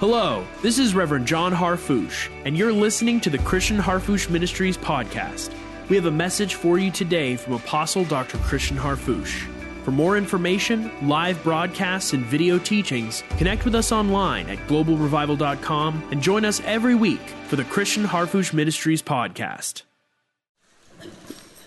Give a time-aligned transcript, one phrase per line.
[0.00, 5.52] Hello, this is Reverend John Harfouche, and you're listening to the Christian Harfouche Ministries podcast.
[5.90, 8.38] We have a message for you today from Apostle Dr.
[8.38, 9.46] Christian Harfouche.
[9.84, 16.22] For more information, live broadcasts, and video teachings, connect with us online at globalrevival.com and
[16.22, 19.82] join us every week for the Christian Harfouche Ministries podcast.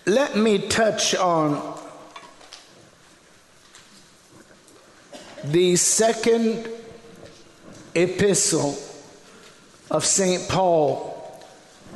[0.06, 1.78] Let me touch on
[5.44, 6.68] the second
[7.94, 8.76] epistle
[9.90, 10.48] of St.
[10.48, 11.42] Paul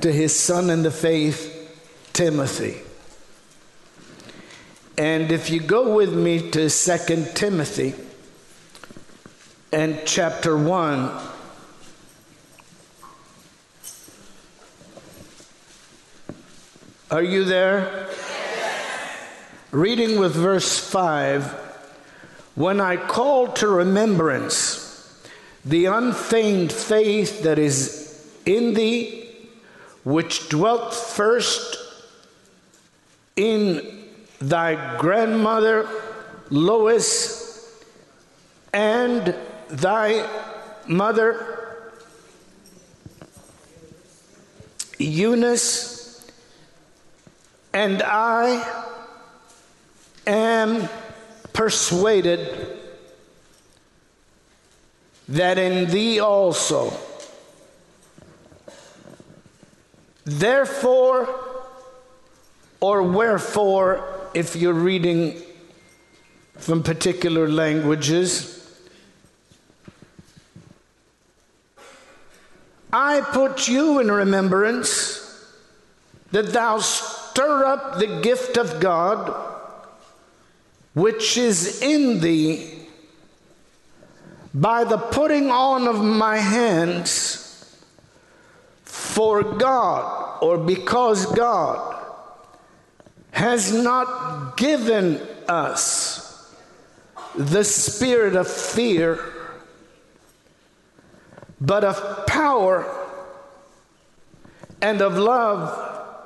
[0.00, 1.55] to his son in the faith,
[2.12, 2.80] Timothy.
[4.96, 7.95] And if you go with me to Second Timothy
[9.72, 11.10] and chapter 1,
[17.10, 18.08] are you there?
[19.70, 21.44] Reading with verse 5
[22.55, 24.88] When I call to remembrance
[25.68, 29.28] the unfeigned faith that is in thee,
[30.02, 31.77] which dwelt first
[33.36, 34.06] in
[34.41, 35.86] thy grandmother
[36.48, 37.84] Lois
[38.72, 39.34] and
[39.69, 40.27] thy
[40.86, 41.77] mother
[44.98, 46.33] Eunice,
[47.74, 48.66] and I
[50.27, 50.89] am
[51.52, 52.77] persuaded
[55.28, 56.92] that in thee also.
[60.24, 61.28] Therefore,
[62.80, 65.40] or wherefore, if you're reading
[66.54, 68.54] from particular languages,
[72.92, 75.24] I put you in remembrance
[76.30, 79.48] that thou stir up the gift of God
[80.98, 82.77] which is in thee
[84.54, 87.44] by the putting on of my hands
[88.84, 91.96] for God or because God
[93.30, 96.55] has not given us
[97.34, 99.20] the spirit of fear,
[101.61, 102.86] but of power
[104.80, 106.17] and of love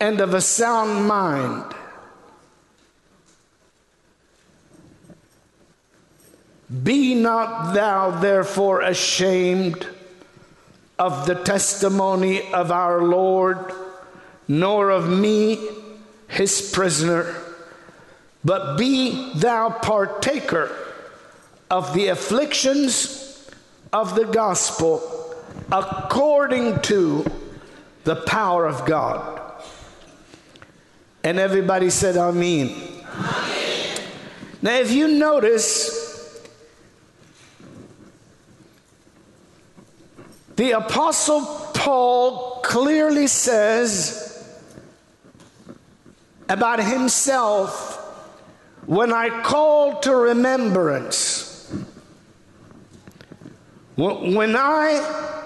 [0.00, 1.74] and of a sound mind.
[6.72, 9.86] Be not thou therefore ashamed
[10.98, 13.72] of the testimony of our Lord,
[14.48, 15.58] nor of me,
[16.28, 17.34] his prisoner,
[18.44, 20.70] but be thou partaker
[21.70, 23.50] of the afflictions
[23.92, 25.34] of the gospel
[25.70, 27.24] according to
[28.04, 29.40] the power of God.
[31.24, 32.74] And everybody said, Amen.
[33.14, 34.00] Amen.
[34.60, 36.01] Now, if you notice,
[40.56, 44.28] The Apostle Paul clearly says
[46.48, 47.98] about himself
[48.86, 51.72] when I call to remembrance,
[53.96, 55.40] when I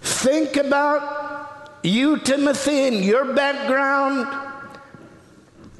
[0.00, 4.26] think about you, Timothy, and your background,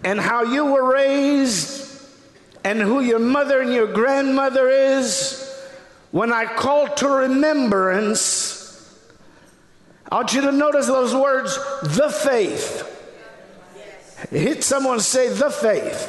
[0.04, 1.80] and how you were raised,
[2.62, 5.40] and who your mother and your grandmother is,
[6.10, 8.33] when I call to remembrance,
[10.14, 12.88] I want you to notice those words, the faith.
[14.30, 16.08] Hit someone say, the faith.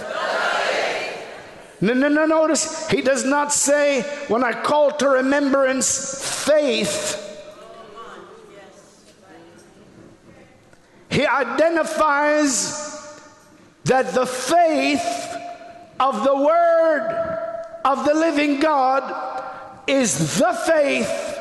[1.82, 7.20] No, no, no, notice, he does not say, when I call to remembrance faith.
[11.10, 13.20] He identifies
[13.86, 15.36] that the faith
[16.00, 17.10] of the Word
[17.84, 21.40] of the living God is the faith,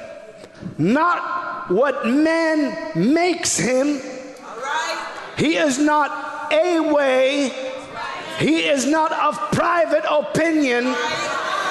[0.78, 4.00] not what man makes him.
[5.36, 7.50] He is not a way,
[8.38, 10.94] he is not of private opinion.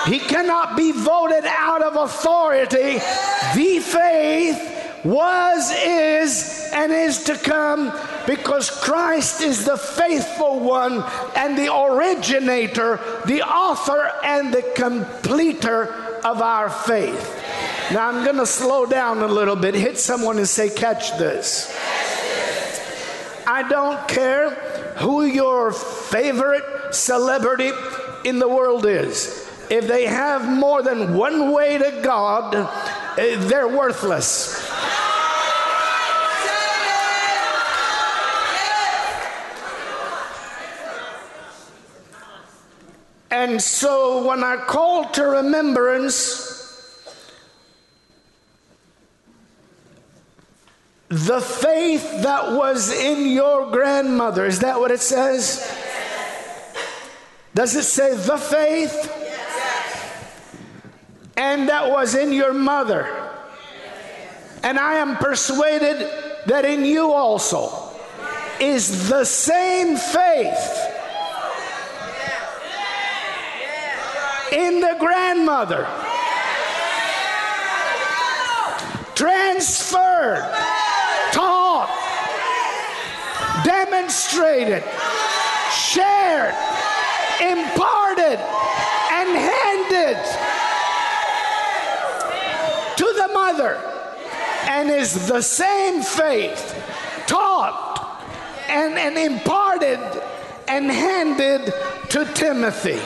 [0.06, 3.00] He cannot be voted out of authority.
[3.56, 4.74] The faith
[5.06, 11.04] was, is, and is to come because Christ is the faithful one
[11.36, 15.94] and the originator, the author, and the completer
[16.24, 17.43] of our faith.
[17.92, 21.76] Now I'm going to slow down a little bit, hit someone and say, Catch this.
[23.46, 24.52] I don't care
[24.98, 27.72] who your favorite celebrity
[28.24, 29.50] in the world is.
[29.70, 32.56] If they have more than one way to God,
[33.18, 34.72] eh, they're worthless.
[43.34, 46.53] And so when I call to remembrance
[51.14, 54.48] the faith that was in your grandmother.
[54.48, 55.72] Is that what it says?
[57.54, 59.20] Does it say the faith?
[61.38, 63.08] And that was in your mother.
[64.64, 66.10] And I am persuaded
[66.48, 67.92] that in you also
[68.60, 70.90] is the same faith
[74.52, 75.88] in the grandmother.
[79.14, 80.73] Transferred,
[83.64, 84.84] demonstrated,
[85.72, 86.56] shared,
[87.42, 88.40] imparted,
[89.12, 90.18] and handed
[92.98, 93.76] to the mother,
[94.70, 96.80] and is the same faith
[97.28, 98.24] taught
[98.70, 100.00] and, and imparted
[100.68, 101.74] and handed
[102.10, 103.02] to Timothy.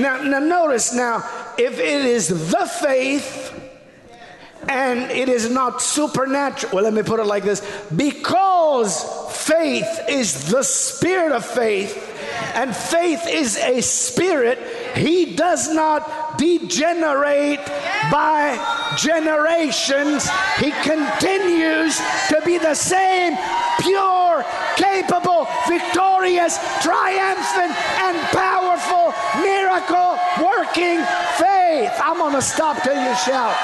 [0.00, 3.52] Now, now notice now, if it is the faith
[4.68, 7.60] and it is not supernatural, well, let me put it like this
[7.94, 11.96] because faith is the spirit of faith,
[12.54, 14.58] and faith is a spirit,
[14.96, 17.64] he does not degenerate
[18.10, 18.56] by
[18.96, 20.28] generations.
[20.58, 21.98] He continues
[22.28, 23.36] to be the same
[23.80, 24.44] pure,
[24.76, 30.98] capable, victorious, triumphant, and powerful, miracle working
[31.36, 31.92] faith.
[32.02, 33.56] I'm going to stop till you shout.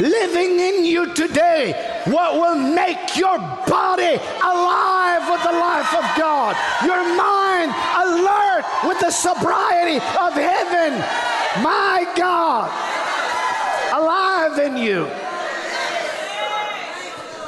[0.00, 1.72] Living in you today,
[2.06, 9.00] what will make your body alive with the life of God, your mind alert with
[9.00, 10.98] the sobriety of heaven.
[11.62, 12.70] My God,
[13.92, 15.08] alive in you.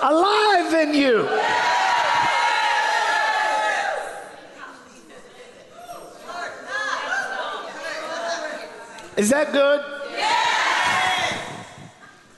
[0.03, 1.29] Alive in you.
[9.17, 10.00] Is that good?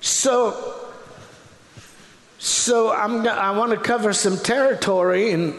[0.03, 0.91] So,
[2.39, 5.55] so I'm, I want to cover some territory and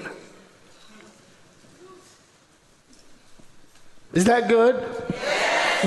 [4.11, 4.75] is that good?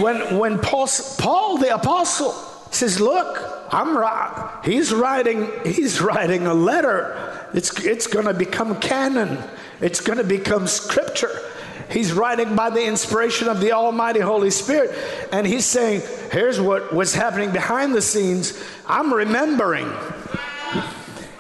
[0.03, 0.88] When, when Paul,
[1.19, 2.32] Paul the apostle
[2.70, 4.61] says, look, I'm right.
[4.64, 7.49] He's writing, he's writing a letter.
[7.53, 9.38] It's, it's going to become canon.
[9.82, 11.43] It's going to become scripture.
[11.91, 14.97] He's writing by the inspiration of the Almighty Holy Spirit.
[15.33, 16.03] And he's saying,
[16.33, 18.61] here's what was happening behind the scenes.
[18.87, 19.91] I'm remembering.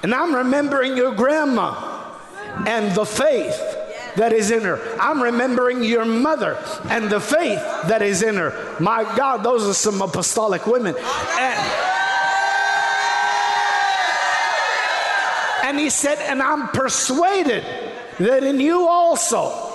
[0.02, 2.14] And I'm remembering your grandma
[2.66, 3.60] and the faith
[4.16, 4.80] that is in her.
[5.00, 6.56] I'm remembering your mother
[6.88, 7.58] and the faith
[7.88, 8.76] that is in her.
[8.80, 10.94] My God, those are some apostolic women.
[10.96, 11.60] And,
[15.64, 17.64] and he said, and I'm persuaded
[18.18, 19.65] that in you also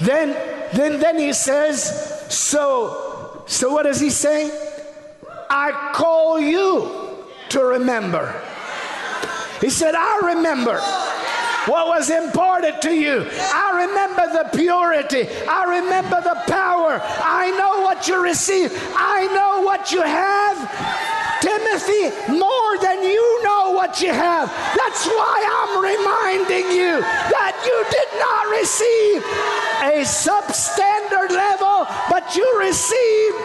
[0.00, 0.32] then,
[0.74, 4.50] then, then he says, so, so what does he say?
[5.50, 8.40] I call you to remember.
[9.60, 10.80] He said, I remember
[11.66, 13.26] what was imparted to you.
[13.32, 15.28] I remember the purity.
[15.48, 17.00] I remember the power.
[17.02, 18.74] I know what you received.
[18.96, 21.23] I know what you have.
[21.44, 24.48] Timothy, more than you know what you have.
[24.80, 29.20] That's why I'm reminding you that you did not receive
[29.84, 33.36] a substandard level, but you received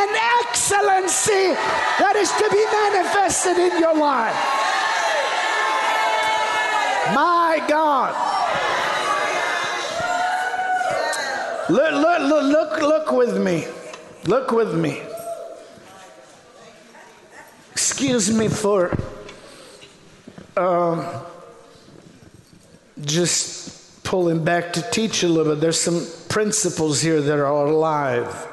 [0.00, 1.52] an excellency
[2.00, 4.32] that is to be manifested in your life.
[7.12, 8.16] My God.
[11.68, 13.66] Look, look, look, look, look with me.
[14.24, 15.02] Look with me.
[17.84, 18.96] Excuse me for
[20.56, 21.04] um,
[23.00, 25.60] just pulling back to teach a little bit.
[25.60, 28.46] There's some principles here that are alive.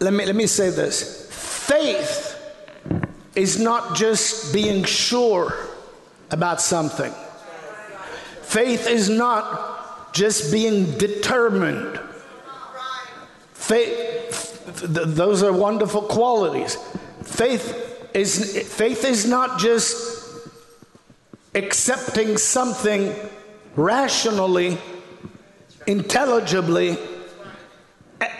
[0.00, 2.42] Let me, let me say this faith
[3.36, 5.54] is not just being sure
[6.30, 7.12] about something,
[8.40, 12.00] faith is not just being determined.
[13.62, 14.60] Faith,
[14.92, 16.76] th- those are wonderful qualities.
[17.22, 20.50] Faith is, faith is not just
[21.54, 23.14] accepting something
[23.76, 24.78] rationally,
[25.86, 26.98] intelligibly,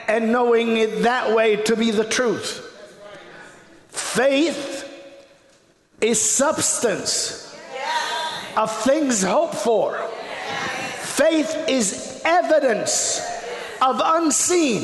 [0.09, 2.69] and knowing it that way to be the truth.
[3.91, 4.88] Faith
[6.00, 7.57] is substance
[8.57, 9.97] of things hoped for.
[10.99, 13.32] Faith is evidence
[13.83, 14.81] of unseen.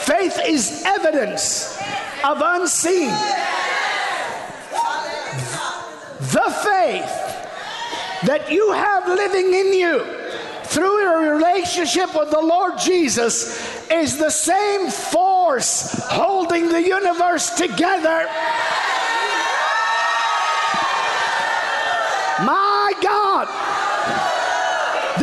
[0.00, 1.78] Faith is evidence
[2.24, 3.10] of unseen.
[6.32, 7.32] the faith
[8.24, 10.04] that you have living in you
[10.64, 18.26] through your relationship with the Lord Jesus is the same force holding the universe together.
[22.44, 23.48] My God,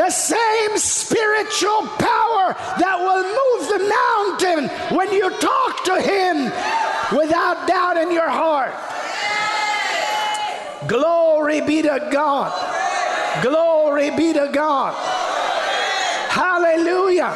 [0.09, 6.45] the same spiritual power that will move the mountain when you talk to Him
[7.15, 8.73] without doubt in your heart.
[10.87, 12.49] Glory be to God.
[13.43, 14.95] Glory be to God.
[16.31, 17.29] Hallelujah.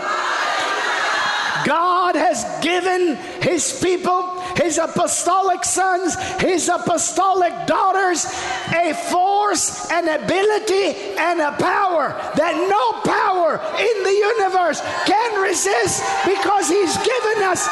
[1.68, 8.26] God has given his people, his apostolic sons, his apostolic daughters,
[8.74, 16.04] a force, an ability, and a power that no power in the universe can resist
[16.26, 17.68] because he's given us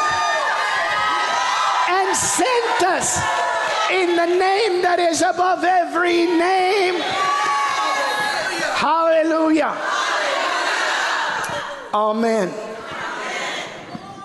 [1.90, 3.20] and sent us
[3.92, 6.96] in the name that is above every name.
[8.76, 9.76] Hallelujah.
[11.94, 12.71] Amen.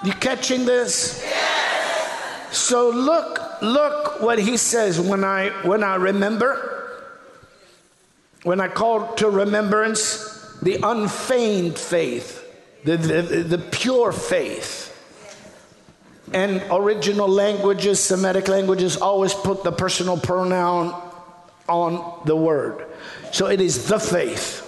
[0.07, 1.21] You catching this?
[1.21, 2.57] Yes.
[2.57, 7.03] So look, look what he says when I when I remember,
[8.45, 12.45] when I call to remembrance the unfeigned faith,
[12.85, 14.85] the, the, the pure faith.
[16.33, 20.95] And original languages, Semitic languages, always put the personal pronoun
[21.69, 22.87] on the word.
[23.33, 24.63] So it is the faith.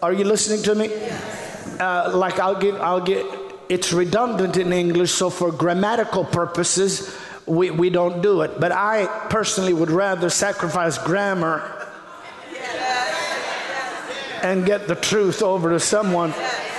[0.00, 0.90] Are you listening to me?
[1.80, 3.26] Uh, like I'll give, I'll get.
[3.68, 8.58] It's redundant in English, so for grammatical purposes, we, we don't do it.
[8.58, 11.74] But I personally would rather sacrifice grammar
[14.42, 16.30] and get the truth over to someone.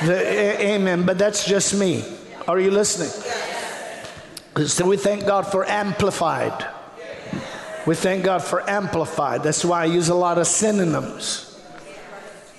[0.05, 1.05] The, amen.
[1.05, 2.03] But that's just me.
[2.47, 3.09] Are you listening?
[4.67, 6.67] So we thank God for amplified.
[7.85, 9.43] We thank God for amplified.
[9.43, 11.45] That's why I use a lot of synonyms.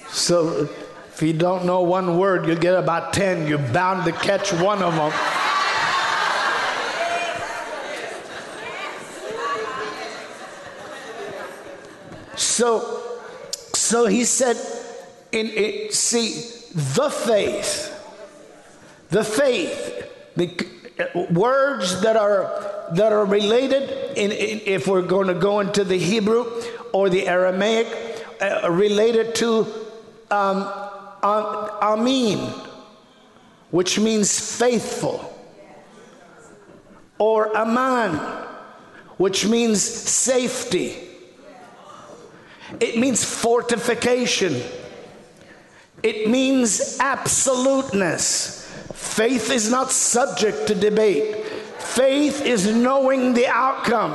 [0.08, 0.68] So
[1.20, 3.46] if you don't know one word, you'll get about 10.
[3.46, 5.12] You're bound to catch one of them.
[12.36, 13.02] So,
[13.74, 14.56] so he said,
[15.30, 16.30] in, in, see,
[16.94, 17.92] the faith,
[19.10, 25.34] the faith, the words that are that are related, in, in if we're going to
[25.34, 26.46] go into the Hebrew
[26.94, 29.66] or the Aramaic, uh, related to
[30.30, 30.89] um,
[31.22, 32.38] Amin,
[33.70, 35.36] which means faithful,
[37.18, 38.16] or Aman,
[39.16, 40.96] which means safety.
[42.78, 44.62] It means fortification.
[46.02, 48.66] It means absoluteness.
[48.94, 51.44] Faith is not subject to debate.
[51.78, 54.12] Faith is knowing the outcome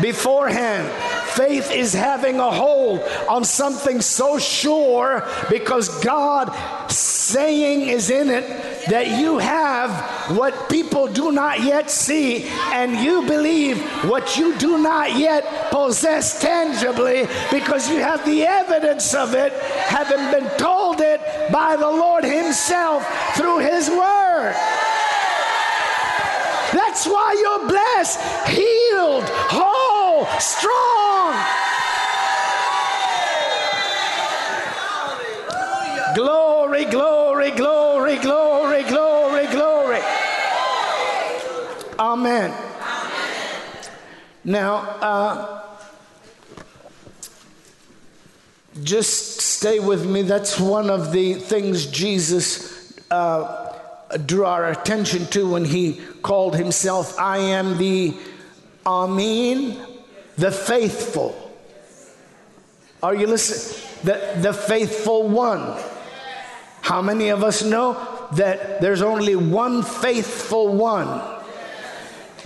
[0.00, 0.88] beforehand.
[1.34, 6.50] Faith is having a hold on something so sure because God
[6.90, 8.46] saying is in it
[8.88, 14.78] that you have what people do not yet see and you believe what you do
[14.78, 19.52] not yet possess tangibly because you have the evidence of it
[19.86, 21.20] having been told it
[21.52, 23.06] by the Lord himself
[23.36, 24.54] through his word.
[26.72, 31.09] That's why you're blessed, healed, whole, strong.
[36.14, 40.00] Glory, glory, glory, glory, glory, glory.
[41.98, 42.52] Amen.
[44.44, 45.62] Now, uh,
[48.82, 50.22] just stay with me.
[50.22, 53.78] That's one of the things Jesus uh,
[54.26, 58.14] drew our attention to when he called himself, I am the
[58.86, 59.76] Amin,
[60.40, 61.36] the faithful.
[63.02, 63.86] Are you listening?
[64.04, 65.78] The, the faithful one.
[66.82, 71.22] How many of us know that there's only one faithful one?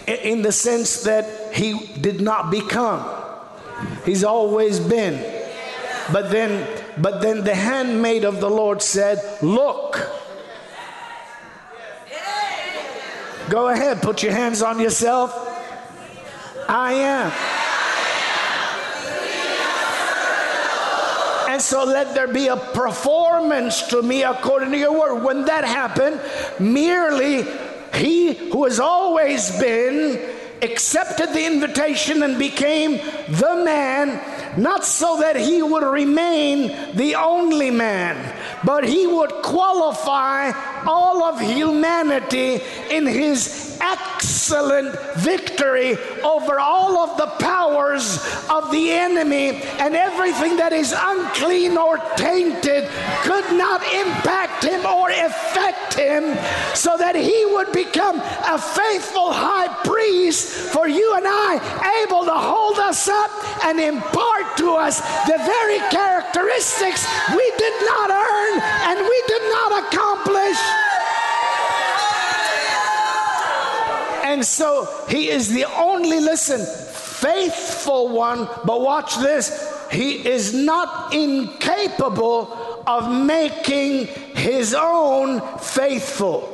[0.07, 3.09] In the sense that he did not become,
[4.05, 5.15] he's always been.
[6.13, 6.69] But then,
[7.01, 10.15] but then the handmaid of the Lord said, Look,
[13.49, 15.33] Go ahead, put your hands on yourself.
[16.69, 17.64] I am.
[21.55, 25.23] And so let there be a performance to me according to your word.
[25.23, 26.21] When that happened,
[26.59, 27.47] merely
[27.95, 32.97] he who has always been accepted the invitation and became
[33.29, 34.21] the man,
[34.57, 38.17] not so that he would remain the only man,
[38.65, 40.51] but he would qualify
[40.87, 48.19] all of humanity in his excellent victory over all of the powers
[48.49, 52.89] of the enemy, and everything that is unclean or tainted
[53.23, 56.37] could not impact him or affect him,
[56.75, 62.35] so that he would become a faithful high priest for you and I, able to
[62.35, 63.31] hold us up
[63.65, 69.71] and impart to us the very characteristics we did not earn and we did not
[69.85, 70.59] accomplish.
[74.25, 76.67] And so he is the only, listen,
[77.25, 79.71] faithful one, but watch this.
[79.93, 86.51] He is not incapable of making his own faithful.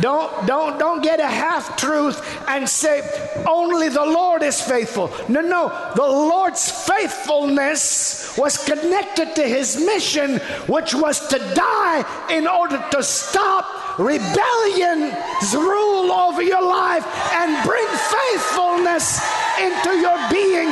[0.00, 3.02] Don't, don't, don't get a half truth and say
[3.46, 5.12] only the Lord is faithful.
[5.28, 5.92] No, no.
[5.94, 13.02] The Lord's faithfulness was connected to his mission, which was to die in order to
[13.02, 17.04] stop rebellion's rule over your life
[17.34, 19.20] and bring faithfulness
[19.60, 20.68] into your being.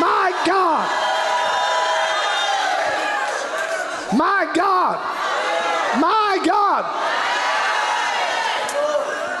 [0.00, 1.07] My God.
[4.12, 4.98] My God.
[6.00, 7.18] My God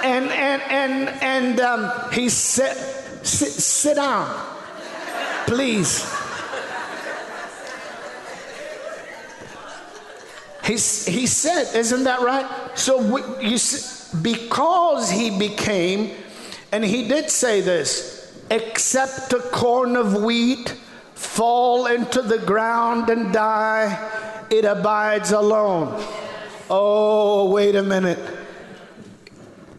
[0.02, 2.74] and and and and um, he said,
[3.26, 4.28] sit, sit down,
[5.46, 6.14] please.
[10.64, 12.46] He, he said, isn't that right?
[12.74, 13.58] So we, you
[14.22, 16.14] because he became,
[16.72, 20.74] and he did say this, except a corn of wheat
[21.14, 23.96] fall into the ground and die,
[24.50, 26.02] it abides alone.
[26.70, 28.18] Oh, wait a minute.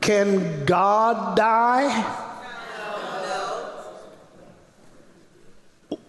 [0.01, 2.25] Can God die?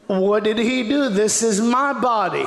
[0.06, 1.08] What did he do?
[1.08, 2.46] This is my body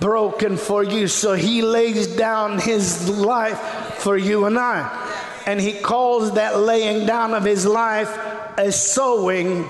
[0.00, 1.08] broken for you.
[1.08, 3.58] So he lays down his life
[3.98, 5.00] for you and I.
[5.46, 8.14] And he calls that laying down of his life
[8.58, 9.68] a sowing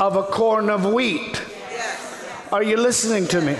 [0.00, 1.40] of a corn of wheat.
[2.50, 3.56] Are you listening to me?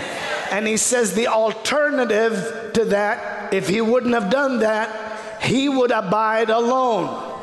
[0.50, 5.90] And he says the alternative to that, if he wouldn't have done that, he would
[5.90, 7.35] abide alone.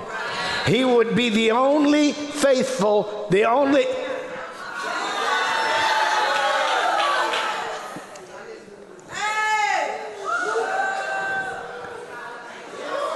[0.65, 3.85] He would be the only faithful, the only.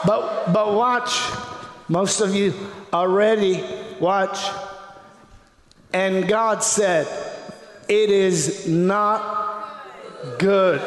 [0.06, 1.20] But, but watch,
[1.90, 2.54] most of you
[2.94, 3.64] are ready.
[4.00, 4.40] Watch.
[5.94, 7.08] And God said,
[7.90, 9.57] It is not
[10.38, 10.82] good.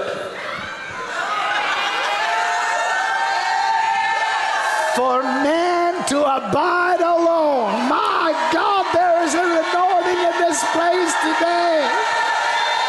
[5.01, 7.89] for man to abide alone.
[7.89, 11.89] My God, there is an anointing in this place today.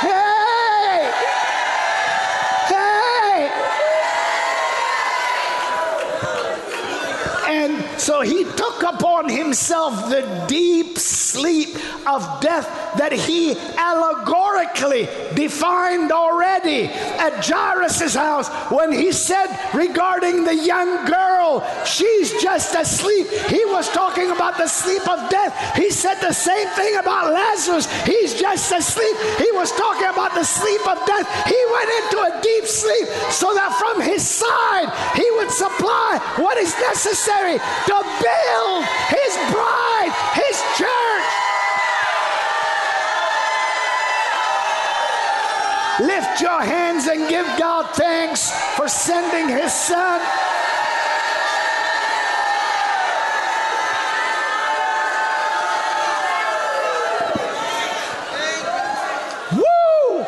[0.02, 1.12] Hey!
[2.74, 3.50] Hey!
[7.48, 10.91] And so he took upon himself the deep
[11.32, 11.70] sleep
[12.08, 12.68] of death
[12.98, 21.66] that he allegorically defined already at Jairus' house when he said regarding the young girl,
[21.86, 23.28] she's just asleep.
[23.48, 25.54] He was talking about the sleep of death.
[25.76, 27.88] He said the same thing about Lazarus.
[28.06, 29.16] He's just asleep.
[29.38, 31.28] He was talking about the sleep of death.
[31.48, 36.58] He went into a deep sleep so that from his side he would supply what
[36.58, 39.81] is necessary to build his bride,
[46.32, 50.22] Lift your hands and give God thanks for sending His Son.
[59.52, 60.24] Woo!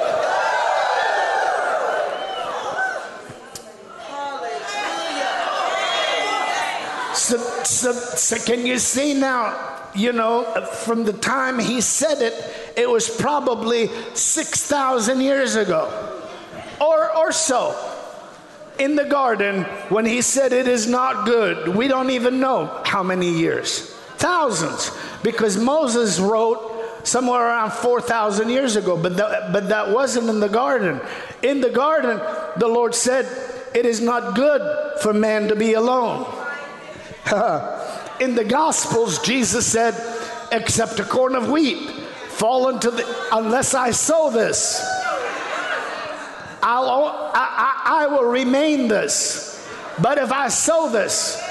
[7.13, 9.79] So, so, so, can you see now?
[9.95, 10.43] You know,
[10.83, 12.33] from the time he said it,
[12.75, 16.21] it was probably 6,000 years ago
[16.81, 17.75] or, or so
[18.79, 21.75] in the garden when he said it is not good.
[21.75, 23.91] We don't even know how many years.
[24.17, 24.91] Thousands.
[25.21, 30.49] Because Moses wrote somewhere around 4,000 years ago, but, the, but that wasn't in the
[30.49, 31.01] garden.
[31.41, 32.19] In the garden,
[32.57, 33.25] the Lord said,
[33.75, 36.25] It is not good for man to be alone.
[38.19, 39.93] in the Gospels, Jesus said,
[40.51, 42.02] Except a corn of wheat
[42.43, 44.83] fall into the, unless I sow this,
[46.61, 49.65] I'll, I, I, I will remain this.
[50.01, 51.41] But if I sow this,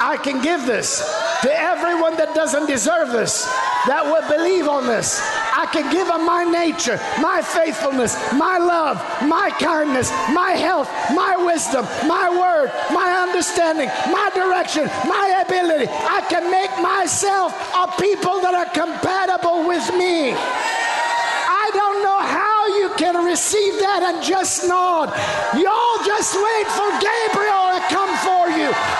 [0.00, 1.00] I can give this
[1.42, 3.44] to everyone that doesn't deserve this,
[3.86, 5.20] that will believe on this.
[5.60, 8.96] I can give them my nature, my faithfulness, my love,
[9.28, 15.84] my kindness, my health, my wisdom, my word, my understanding, my direction, my ability.
[15.92, 20.32] I can make myself a people that are compatible with me.
[20.32, 25.12] I don't know how you can receive that and just nod.
[25.60, 27.99] Y'all just wait for Gabriel to come.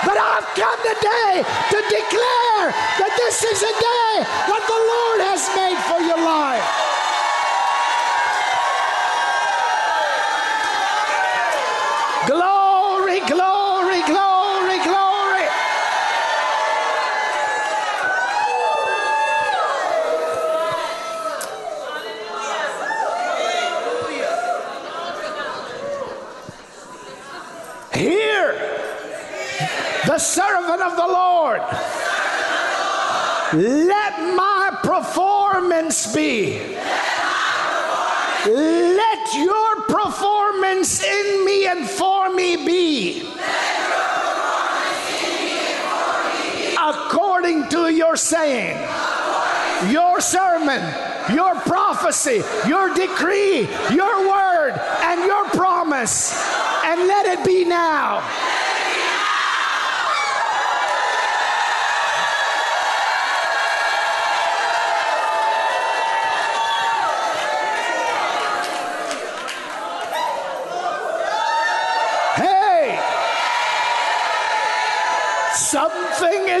[0.05, 2.65] But I've come today to declare
[2.99, 6.65] that this is a day that the Lord has made for your life.
[12.27, 15.47] Glory, glory, glory, glory.
[27.93, 28.53] Hear
[30.05, 31.61] the servant of the Lord.
[33.53, 36.59] Let my performance be.
[38.45, 43.23] Let your performance in me and for me be.
[46.79, 48.77] According to your saying,
[49.91, 50.81] your sermon,
[51.33, 56.33] your prophecy, your decree, your word, and your promise.
[56.85, 58.21] And let it be now.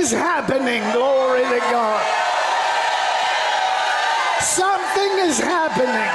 [0.01, 0.81] Is happening.
[0.93, 2.01] Glory to God.
[4.41, 6.09] Something is happening.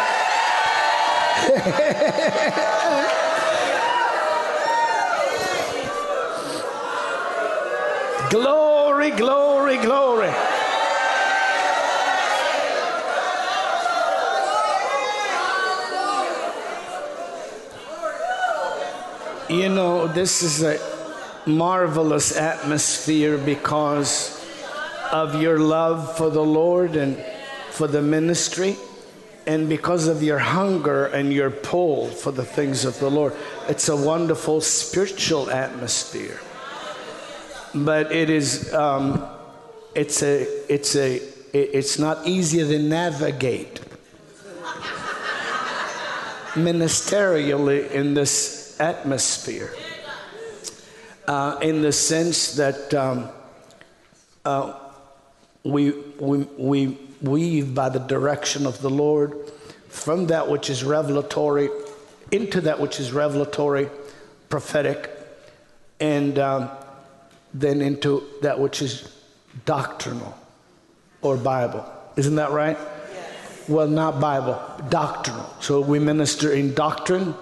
[8.31, 10.33] glory, glory, glory.
[19.49, 20.96] You know, this is a
[21.47, 24.45] marvelous atmosphere because
[25.13, 27.17] of your love for the Lord and
[27.71, 28.77] for the ministry,
[29.47, 33.33] and because of your hunger and your pull for the things of the Lord.
[33.69, 36.41] It's a wonderful spiritual atmosphere.
[37.75, 39.25] But it is, um,
[39.95, 41.21] it's a, it's a,
[41.53, 43.81] it's not easy to navigate
[46.55, 49.73] ministerially in this atmosphere.
[51.27, 53.29] Uh, in the sense that um,
[54.45, 54.73] uh,
[55.65, 59.37] we, we, we weave by the direction of the Lord
[59.89, 61.69] from that which is revelatory
[62.31, 63.89] into that which is revelatory,
[64.49, 65.11] prophetic,
[66.01, 66.71] and um,
[67.55, 69.13] then into that which is
[69.65, 70.37] doctrinal
[71.23, 71.85] or Bible.
[72.17, 72.79] Isn't that right?
[73.69, 75.47] Well, not Bible, doctrinal.
[75.61, 77.35] So we minister in doctrine,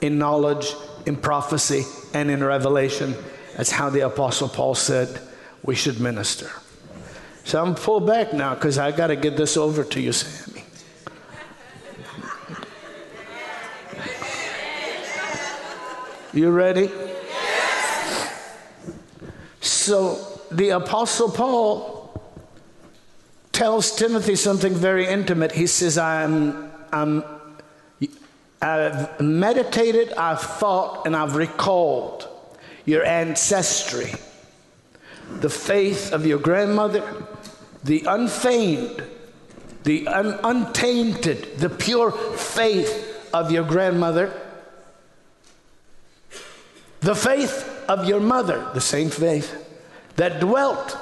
[0.00, 0.74] in knowledge,
[1.06, 3.16] in prophecy, and in revelation.
[3.56, 5.20] That's how the Apostle Paul said
[5.62, 6.50] we should minister.
[7.44, 10.64] So I'm pull back now because I got to get this over to you, Sammy.
[16.32, 16.90] You ready?
[19.60, 20.16] So
[20.50, 22.22] the Apostle Paul
[23.52, 25.52] tells Timothy something very intimate.
[25.52, 27.22] He says, I'm, I'm,
[28.62, 32.31] I've meditated, I've thought, and I've recalled
[32.84, 34.12] your ancestry,
[35.40, 37.26] the faith of your grandmother,
[37.84, 39.02] the unfeigned,
[39.84, 44.32] the un- untainted, the pure faith of your grandmother,
[47.00, 49.58] the faith of your mother, the same faith
[50.16, 50.96] that dwelt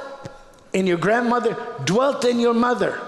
[0.72, 3.00] in your grandmother, dwelt in your mother.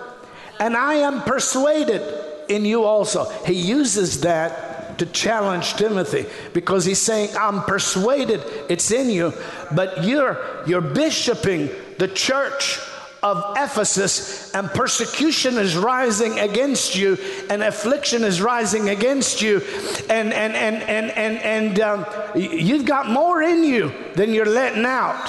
[0.61, 2.03] And I am persuaded
[2.49, 3.29] in you also.
[3.45, 4.72] He uses that
[5.03, 9.33] to challenge Timothy because he's saying, I'm persuaded it's in you,
[9.75, 12.79] but you're, you're bishoping the church
[13.21, 17.17] of Ephesus, and persecution is rising against you,
[17.51, 19.63] and affliction is rising against you,
[20.11, 24.85] and and and and and and um, you've got more in you than you're letting
[24.85, 25.25] out.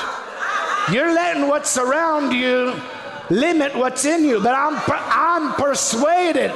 [0.92, 2.74] You're letting what's around you
[3.30, 4.42] limit what's in you.
[4.42, 6.52] But I'm, I'm persuaded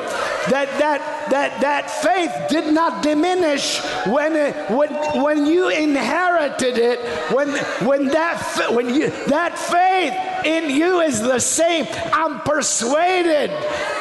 [0.49, 4.89] that that that that faith did not diminish when it, when
[5.21, 6.99] when you inherited it.
[7.33, 7.49] When
[7.87, 11.87] when that when you that faith in you is the same.
[12.13, 13.51] I'm persuaded.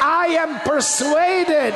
[0.01, 1.73] I am persuaded.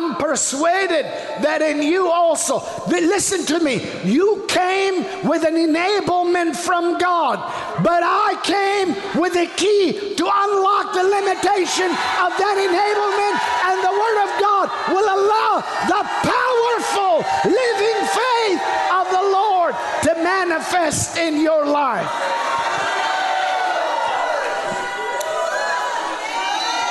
[0.00, 1.04] I'm, persuaded
[1.44, 7.40] that in you also, listen to me, you came with an enablement from God,
[7.82, 13.36] but I came with a key to unlock the limitation of that enablement,
[13.68, 20.14] and the Word of God will allow the powerful living faith of the Lord to
[20.22, 22.08] manifest in your life.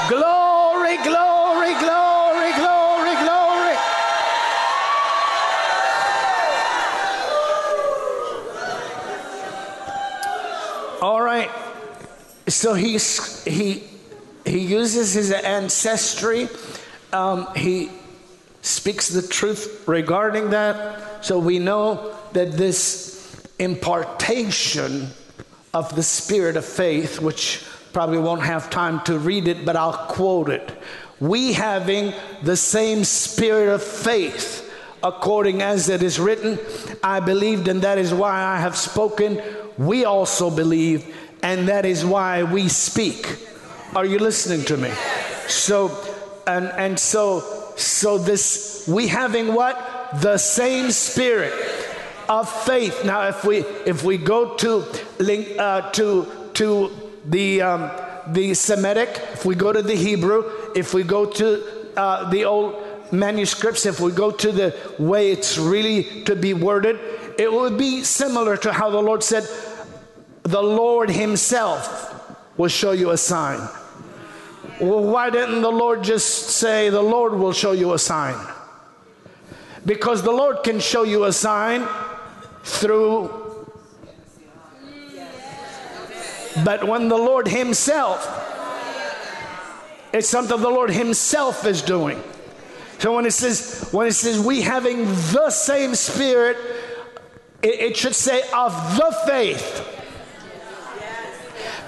[0.09, 2.79] Glory, glory, glory, glory.
[11.01, 11.49] All right.
[12.49, 13.83] So he's, he,
[14.45, 16.49] he uses his ancestry.
[17.13, 17.89] Um, he
[18.61, 21.23] speaks the truth regarding that.
[21.23, 25.07] So we know that this impartation
[25.73, 29.93] of the spirit of faith, which Probably won't have time to read it, but I'll
[29.93, 30.71] quote it.
[31.19, 36.59] We having the same spirit of faith, according as it is written,
[37.03, 39.41] I believed, and that is why I have spoken.
[39.77, 43.37] We also believe, and that is why we speak.
[43.95, 44.91] Are you listening to me?
[45.47, 45.97] So,
[46.45, 49.75] and and so, so this we having what
[50.21, 51.53] the same spirit
[52.27, 53.03] of faith.
[53.05, 54.85] Now, if we if we go to
[55.19, 56.27] link uh, to
[56.59, 56.91] to
[57.25, 57.91] the, um,
[58.27, 60.43] the Semitic, if we go to the Hebrew,
[60.75, 61.63] if we go to
[61.95, 62.75] uh, the old
[63.11, 66.99] manuscripts, if we go to the way it's really to be worded,
[67.37, 69.47] it would be similar to how the Lord said,
[70.49, 73.59] The Lord Himself will show you a sign.
[74.81, 78.35] Well, why didn't the Lord just say, The Lord will show you a sign?
[79.85, 81.87] Because the Lord can show you a sign
[82.63, 83.49] through
[86.63, 88.19] But when the Lord Himself,
[90.11, 92.21] it's something the Lord Himself is doing.
[92.97, 96.57] So when it says, when it says we having the same spirit,
[97.61, 99.98] it, it should say of the faith.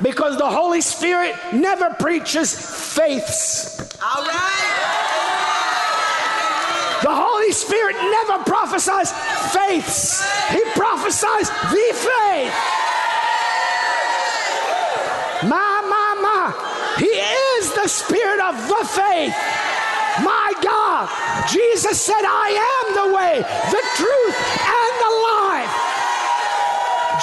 [0.01, 3.79] Because the Holy Spirit never preaches faiths.
[4.01, 5.01] All right.
[7.03, 9.11] The Holy Spirit never prophesies
[9.53, 10.21] faiths.
[10.49, 12.53] He prophesies the faith.
[15.49, 16.53] My, my, my.
[16.99, 19.33] He is the spirit of the faith.
[20.21, 21.09] My God.
[21.49, 25.73] Jesus said, I am the way, the truth, and the life.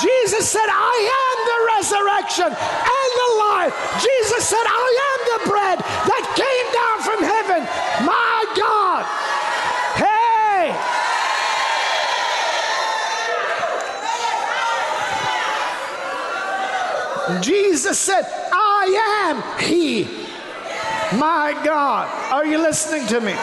[0.02, 3.74] Jesus said, I am resurrection and the life.
[4.02, 7.60] Jesus said, I am the bread that came down from heaven.
[8.06, 9.04] My God.
[9.98, 10.74] Hey.
[17.42, 20.04] Jesus said, I am He.
[21.18, 22.08] My God.
[22.32, 23.34] Are you listening to me?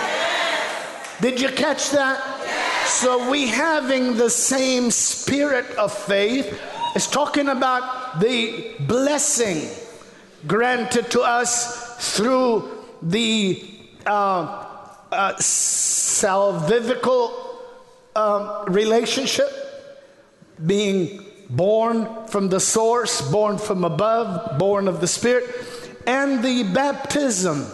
[1.22, 2.22] Did you catch that?
[2.88, 6.62] So, we having the same spirit of faith
[6.96, 9.70] is talking about the blessing
[10.48, 12.70] granted to us through
[13.02, 13.64] the
[14.06, 14.66] uh,
[15.12, 17.32] uh, salvifical
[18.16, 19.50] um, relationship,
[20.66, 25.50] being born from the source, born from above, born of the Spirit,
[26.08, 27.66] and the baptism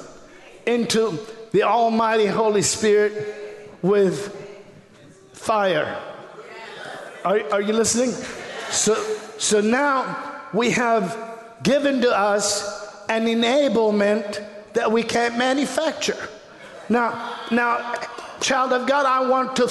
[0.66, 1.20] into
[1.52, 3.36] the Almighty Holy Spirit
[3.82, 4.36] with
[5.34, 6.00] fire.
[7.26, 8.12] Are, are you listening?
[8.70, 8.96] So,
[9.38, 11.18] so now we have
[11.64, 16.18] given to us an enablement that we can't manufacture.
[16.90, 17.96] Now, now,
[18.40, 19.70] child of God, I want to,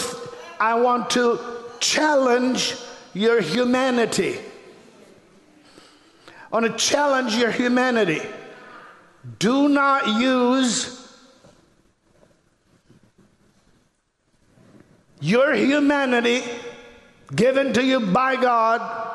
[0.59, 1.38] I want to
[1.81, 2.77] challenge
[3.14, 4.38] your humanity.
[6.53, 8.21] I want to challenge your humanity.
[9.38, 10.97] Do not use
[15.21, 16.43] your humanity
[17.35, 19.10] given to you by God,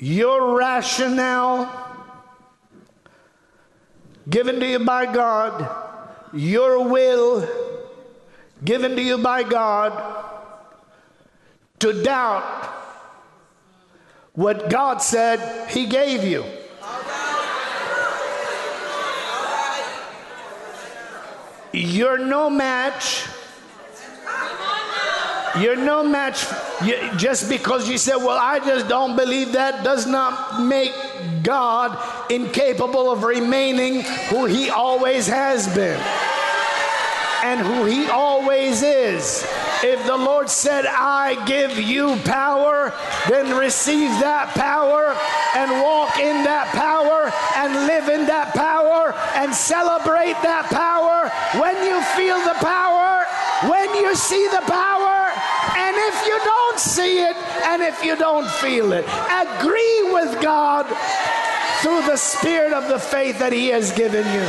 [0.00, 1.68] your rationale
[4.28, 5.68] given to you by God,
[6.32, 7.46] your will
[8.64, 9.92] given to you by God
[11.80, 12.64] to doubt
[14.32, 16.44] what God said He gave you.
[21.72, 23.26] You're no match.
[25.58, 26.44] You're no match
[26.84, 30.92] you, just because you said, Well, I just don't believe that, does not make
[31.42, 31.98] God
[32.30, 36.00] incapable of remaining who He always has been.
[37.42, 39.44] and who He always is.
[39.82, 42.92] If the Lord said, I give you power,
[43.30, 45.16] then receive that power
[45.56, 51.32] and walk in that power and live in that power and celebrate that power.
[51.58, 53.09] When you feel the power,
[53.68, 55.32] when you see the power,
[55.76, 60.86] and if you don't see it, and if you don't feel it, agree with God
[61.82, 64.46] through the spirit of the faith that He has given you.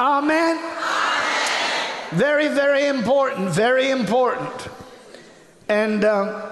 [0.00, 0.58] Amen.
[2.12, 3.50] Very, very important.
[3.50, 4.68] Very important.
[5.68, 6.42] And um,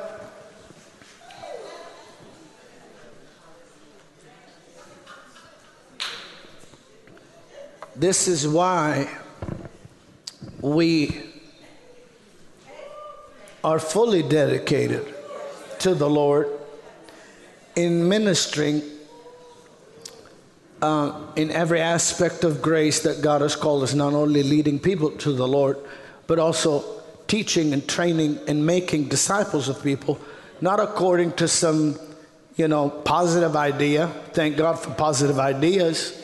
[7.96, 9.08] this is why
[10.60, 11.20] we
[13.62, 15.14] are fully dedicated
[15.80, 16.48] to the Lord
[17.76, 18.82] in ministering
[20.80, 25.10] uh, in every aspect of grace that God has called us, not only leading people
[25.18, 25.78] to the Lord,
[26.26, 26.84] but also
[27.28, 30.20] teaching and training and making disciples of people,
[30.60, 31.98] not according to some,
[32.56, 34.08] you know, positive idea.
[34.32, 36.21] Thank God for positive ideas.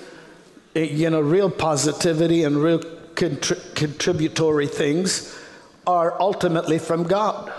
[0.85, 2.79] You know, real positivity and real
[3.15, 5.37] contri- contributory things
[5.87, 7.53] are ultimately from God.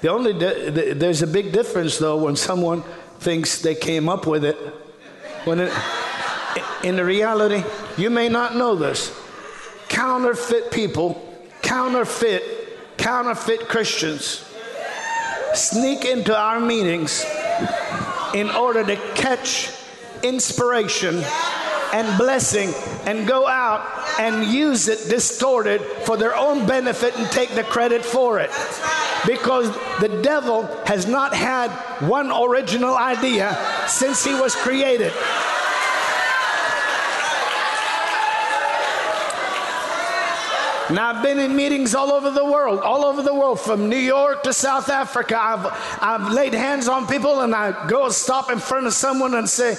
[0.00, 2.82] The only di- the, there's a big difference though when someone
[3.18, 4.56] thinks they came up with it.
[5.44, 5.72] When it,
[6.82, 7.62] in the reality,
[7.96, 9.14] you may not know this.
[9.88, 11.22] Counterfeit people,
[11.62, 14.44] counterfeit, counterfeit Christians
[15.54, 17.24] sneak into our meetings
[18.34, 19.70] in order to catch
[20.22, 21.22] inspiration
[21.92, 22.72] and blessing
[23.06, 23.82] and go out
[24.18, 28.50] and use it distorted for their own benefit and take the credit for it.
[29.26, 29.70] Because
[30.00, 31.70] the devil has not had
[32.06, 33.56] one original idea
[33.88, 35.12] since he was created.
[40.88, 43.96] Now, I've been in meetings all over the world, all over the world, from New
[43.96, 45.36] York to South Africa.
[45.36, 45.66] I've,
[46.00, 49.76] I've laid hands on people and I go stop in front of someone and say,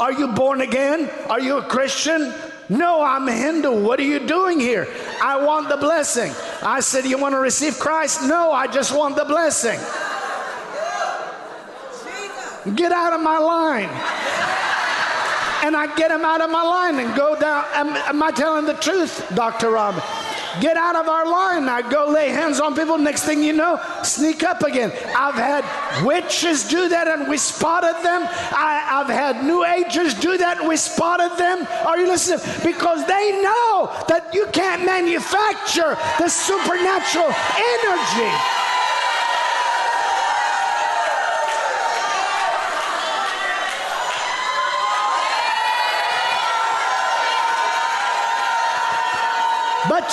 [0.00, 1.10] Are you born again?
[1.28, 2.32] Are you a Christian?
[2.70, 3.82] No, I'm a Hindu.
[3.82, 4.88] What are you doing here?
[5.22, 6.32] I want the blessing.
[6.62, 8.22] I said, You want to receive Christ?
[8.22, 9.78] No, I just want the blessing.
[12.74, 13.90] Get out of my line.
[15.62, 17.66] And I get him out of my line and go down.
[17.74, 19.70] Am, am I telling the truth, Dr.
[19.70, 20.02] Robin?
[20.60, 21.68] Get out of our line.
[21.68, 22.98] I go lay hands on people.
[22.98, 24.92] Next thing you know, sneak up again.
[25.16, 25.64] I've had
[26.04, 28.22] witches do that and we spotted them.
[28.22, 31.66] I, have had New Agers do that and we spotted them.
[31.86, 32.40] Are you listening?
[32.64, 38.69] Because they know that you can't manufacture the supernatural energy.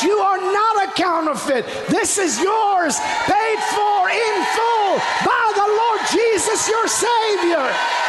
[0.04, 1.66] You are not a counterfeit.
[1.90, 8.07] This is yours, paid for in full by the Lord Jesus, your Savior.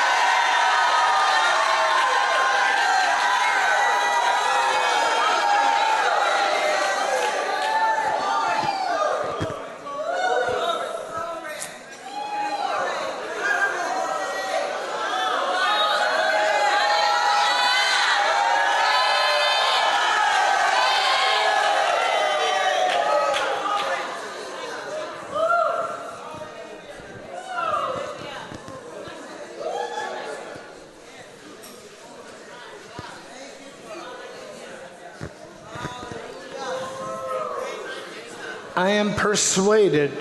[38.78, 40.12] I am persuaded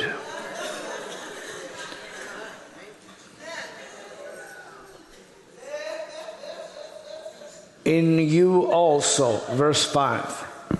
[7.85, 9.37] in you also.
[9.55, 10.79] Verse 5.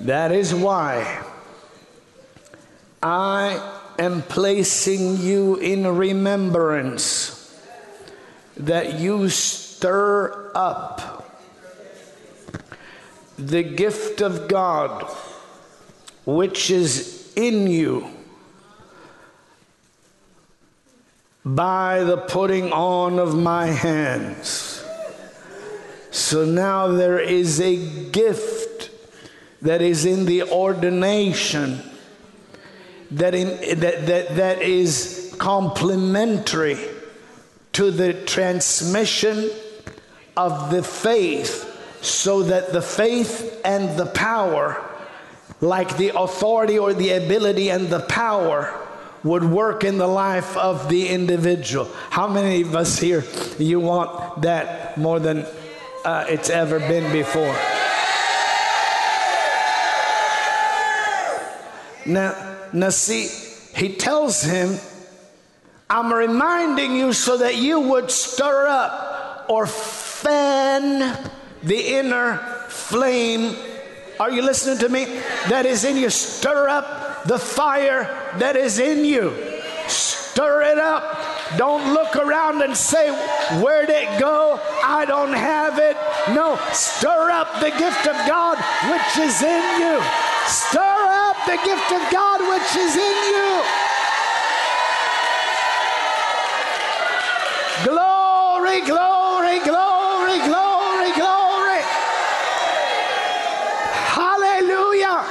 [0.00, 1.22] That is why
[3.02, 7.54] I am placing you in remembrance
[8.56, 11.30] that you stir up
[13.36, 15.14] the gift of God
[16.24, 18.04] which is in you
[21.44, 24.84] by the putting on of my hands.
[26.10, 27.76] So now there is a
[28.10, 28.90] gift
[29.62, 31.80] that is in the ordination
[33.12, 36.76] that, in, that, that, that is complementary
[37.72, 39.48] to the transmission
[40.36, 41.64] of the faith
[42.02, 44.87] so that the faith and the power
[45.60, 48.74] like the authority or the ability and the power
[49.24, 51.86] would work in the life of the individual.
[52.10, 53.24] How many of us here
[53.58, 55.44] you want that more than
[56.04, 57.54] uh, it's ever been before.
[62.06, 63.28] Now, now, see,
[63.76, 64.78] he tells him,
[65.90, 71.30] I'm reminding you so that you would stir up or fan
[71.62, 72.38] the inner
[72.68, 73.54] flame.
[74.20, 75.04] Are you listening to me?
[75.48, 76.10] That is in you.
[76.10, 78.02] Stir up the fire
[78.38, 79.32] that is in you.
[79.86, 81.04] Stir it up.
[81.56, 83.10] Don't look around and say,
[83.62, 84.60] Where'd it go?
[84.84, 85.96] I don't have it.
[86.34, 88.58] No, stir up the gift of God
[88.90, 90.02] which is in you.
[90.46, 93.62] Stir up the gift of God which is in you.
[97.86, 100.68] Glory, glory, glory, glory.
[104.18, 105.24] Hallelujah.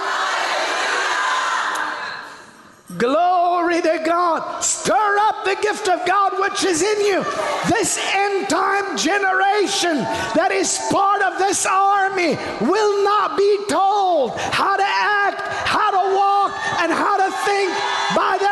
[2.98, 4.62] Glory to God.
[4.62, 7.24] Stir up the gift of God which is in you.
[7.70, 9.98] This end time generation
[10.34, 16.16] that is part of this army will not be told how to act, how to
[16.16, 17.17] walk, and how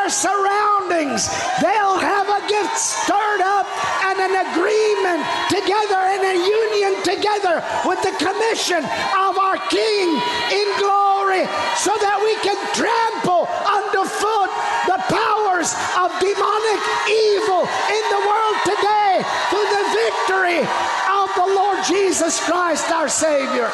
[0.09, 1.27] surroundings.
[1.61, 3.67] They'll have a gift stirred up
[4.05, 8.83] and an agreement together and a union together with the commission
[9.17, 10.17] of our King
[10.51, 11.43] in glory
[11.77, 14.51] so that we can trample underfoot
[14.85, 20.61] the powers of demonic evil in the world today through the victory
[21.09, 23.69] of the Lord Jesus Christ, our Savior.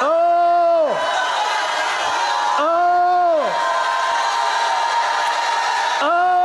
[0.00, 0.94] Oh,
[2.58, 3.42] oh,
[6.02, 6.38] oh.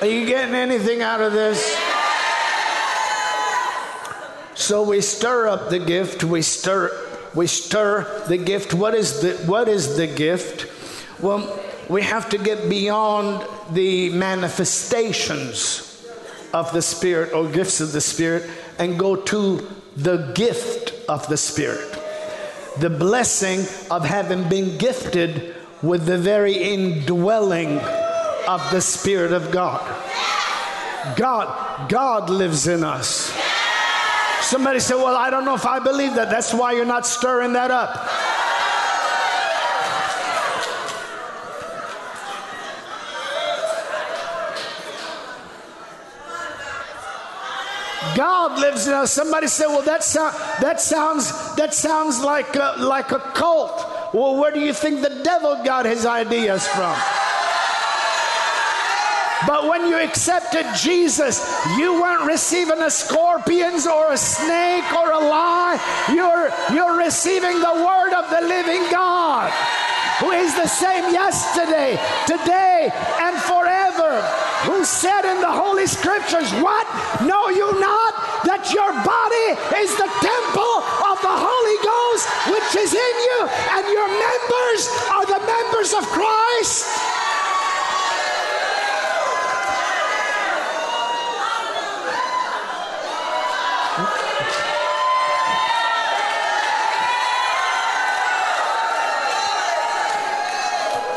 [0.00, 1.76] Are you getting anything out of this?
[4.54, 6.92] So we stir up the gift, we stir
[7.34, 8.74] we stir the gift.
[8.74, 10.70] What is the what is the gift?
[11.20, 16.06] Well, we have to get beyond the manifestations
[16.54, 21.36] of the spirit or gifts of the spirit and go to the gift of the
[21.36, 21.98] spirit.
[22.78, 27.80] The blessing of having been gifted with the very indwelling
[28.48, 29.82] of the spirit of God.
[31.16, 33.32] God God lives in us.
[34.40, 36.30] Somebody said, Well, I don't know if I believe that.
[36.30, 38.08] That's why you're not stirring that up.
[48.16, 49.12] God lives in us.
[49.12, 54.36] Somebody said, "Well, that, so- that sounds that sounds like a, like a cult." Well,
[54.36, 56.96] where do you think the devil got his ideas from?
[59.46, 65.18] But when you accepted Jesus, you weren't receiving a scorpions or a snake or a
[65.18, 65.78] lie.
[66.12, 69.50] You're, you're receiving the word of the living God,
[70.20, 74.20] who is the same yesterday, today, and forever.
[74.66, 76.86] Who said in the Holy Scriptures, What?
[77.22, 80.74] Know you not that your body is the temple
[81.06, 83.38] of the Holy Ghost which is in you,
[83.78, 84.82] and your members
[85.14, 86.90] are the members of Christ?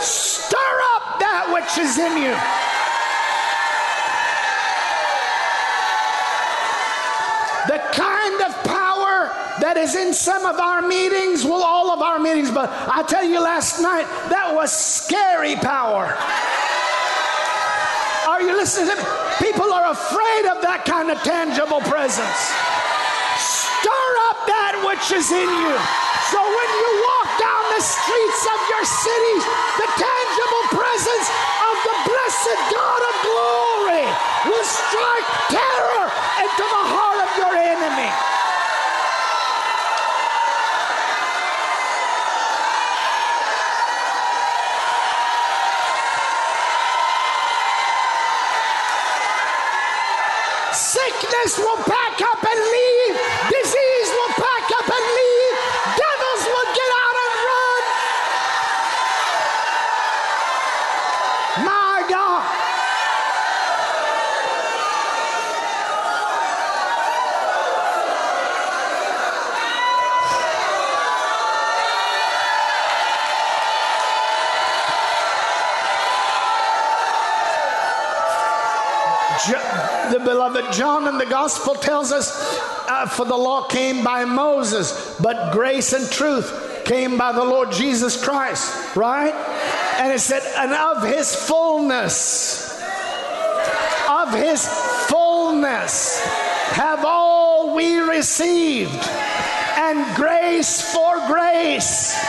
[0.02, 0.58] Stir
[0.96, 1.20] up
[1.78, 2.36] is in you.
[7.68, 9.30] The kind of power
[9.62, 13.24] that is in some of our meetings, well, all of our meetings, but I tell
[13.24, 16.18] you last night, that was scary power.
[18.28, 19.04] Are you listening to me?
[19.38, 22.42] People are afraid of that kind of tangible presence.
[23.38, 25.76] Stir up that which is in you.
[26.34, 29.44] So when you walk down the streets of your cities,
[29.78, 30.31] the tangible
[31.02, 31.30] presence
[31.66, 34.06] of the blessed God of glory
[34.46, 36.06] will strike terror
[36.46, 38.12] into the heart of your enemy.
[50.72, 52.81] Sickness will back up and leave.
[80.52, 85.54] Beloved John in the gospel tells us, uh, For the law came by Moses, but
[85.54, 89.34] grace and truth came by the Lord Jesus Christ, right?
[89.98, 92.82] And it said, and of his fullness,
[94.10, 94.68] of his
[95.08, 96.20] fullness
[96.76, 99.08] have all we received.
[99.78, 102.20] And grace for grace,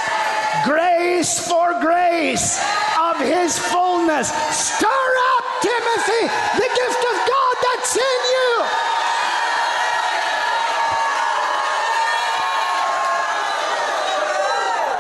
[0.65, 2.63] grace for grace
[3.01, 4.29] of his fullness.
[4.31, 6.23] Stir up, Timothy,
[6.55, 7.12] the gift of
[7.93, 8.65] God that's in you.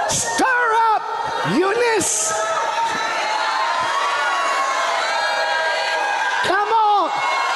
[0.08, 1.02] Stir up,
[1.56, 2.32] Eunice.
[6.44, 7.10] Come on.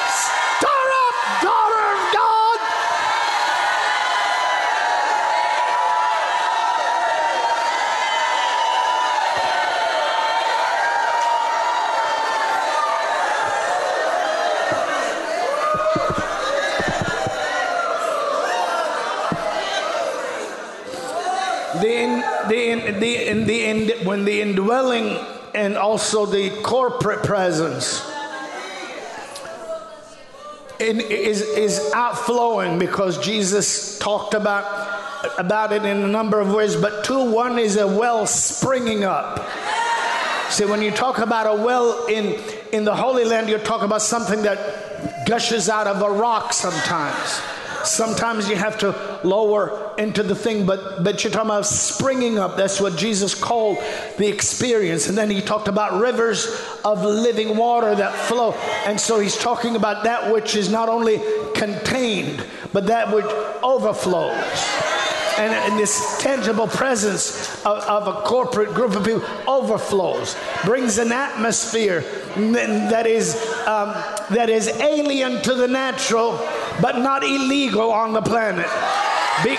[0.08, 2.26] Stir up, daughter of God.
[21.80, 25.18] the, in, the, in, the, in, the, in, when the indwelling
[25.54, 28.02] and also the corporate presence
[30.80, 34.94] is, is outflowing because Jesus talked about
[35.38, 39.46] about it in a number of ways, but two, one is a well springing up.
[40.48, 42.40] See, when you talk about a well in,
[42.72, 47.42] in the Holy Land, you're talking about something that gushes out of a rock sometimes.
[47.86, 52.56] Sometimes you have to lower into the thing, but, but you're talking about springing up.
[52.56, 53.78] That's what Jesus called
[54.18, 55.08] the experience.
[55.08, 56.46] And then he talked about rivers
[56.84, 58.52] of living water that flow.
[58.86, 61.20] And so he's talking about that which is not only
[61.54, 63.26] contained, but that which
[63.62, 64.96] overflows
[65.38, 72.00] and, this tangible presence of, of, a corporate group of people overflows, brings an atmosphere
[72.36, 73.34] that is,
[73.66, 73.90] um,
[74.30, 76.38] that is alien to the natural,
[76.80, 78.68] but not illegal on the planet.
[79.44, 79.58] Be-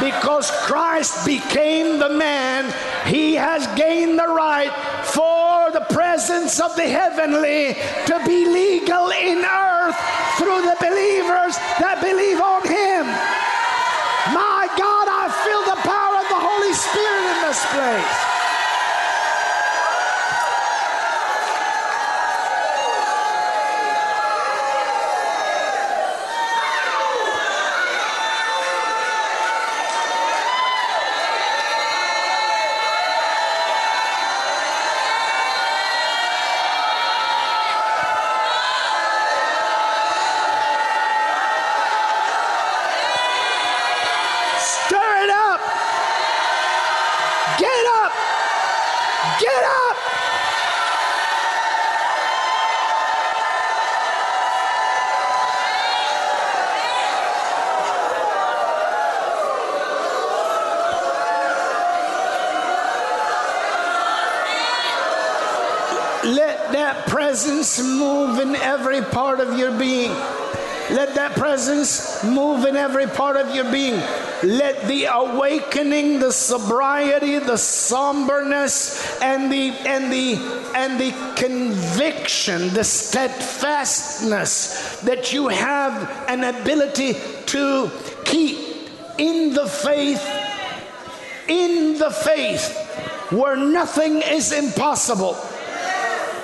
[0.00, 2.72] because Christ became the man,
[3.06, 4.72] he has gained the right
[5.04, 7.74] for the presence of the heavenly
[8.06, 9.96] to be legal in earth
[10.38, 13.04] through the believers that believe on him.
[14.32, 18.31] My God, I feel the power of the Holy Spirit in this place.
[67.06, 70.12] Presence move in every part of your being.
[70.90, 74.02] Let that presence move in every part of your being.
[74.42, 80.34] Let the awakening, the sobriety, the somberness, and the and the
[80.74, 87.14] and the conviction, the steadfastness that you have an ability
[87.46, 87.90] to
[88.24, 88.58] keep
[89.18, 90.22] in the faith,
[91.48, 92.76] in the faith,
[93.30, 95.38] where nothing is impossible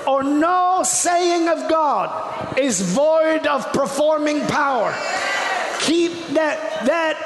[0.08, 4.96] or no saying of God is void of performing power.
[5.80, 7.16] Keep that that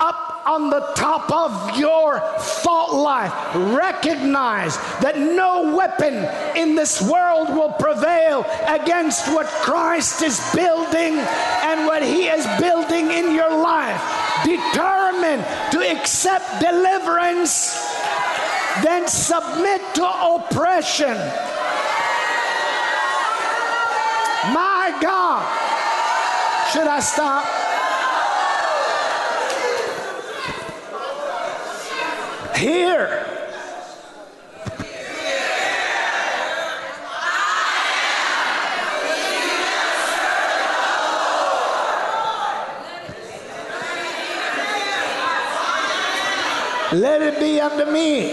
[0.00, 3.32] up on the top of your thought life.
[3.54, 6.14] Recognize that no weapon
[6.56, 11.14] in this world will prevail against what Christ is building
[11.62, 14.02] and what he is building in your life.
[14.44, 17.78] Determined to accept deliverance,
[18.82, 21.16] then submit to oppression.
[24.50, 25.46] My God.
[26.72, 27.44] Should I stop?
[32.56, 33.28] Here.
[46.92, 48.32] Let it be unto me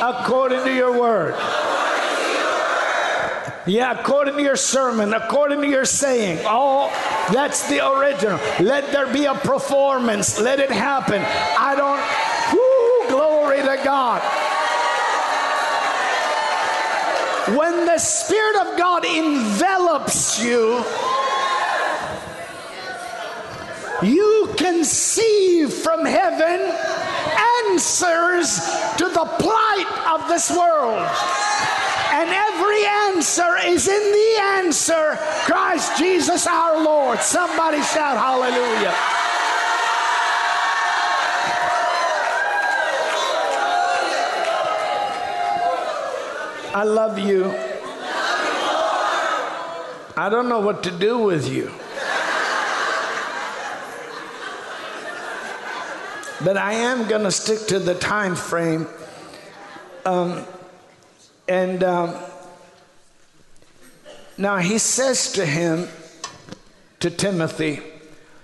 [0.00, 1.34] according to your word.
[3.64, 6.40] Yeah, according to your sermon, according to your saying.
[6.44, 6.90] Oh,
[7.32, 8.40] that's the original.
[8.58, 10.40] Let there be a performance.
[10.40, 11.22] Let it happen.
[11.22, 12.00] I don't,
[12.52, 14.20] whoo, glory to God.
[17.56, 20.84] When the Spirit of God envelops you,
[24.02, 26.60] you conceive from heaven
[27.70, 28.56] answers
[28.96, 31.08] to the plight of this world.
[32.12, 37.20] And every answer is in the answer Christ Jesus our Lord.
[37.20, 38.94] Somebody shout hallelujah.
[46.74, 47.46] I love you.
[50.14, 51.70] I don't know what to do with you.
[56.44, 58.86] But I am going to stick to the time frame.
[60.04, 60.44] Um,
[61.48, 62.16] and um,
[64.38, 65.88] now he says to him,
[67.00, 67.80] to Timothy,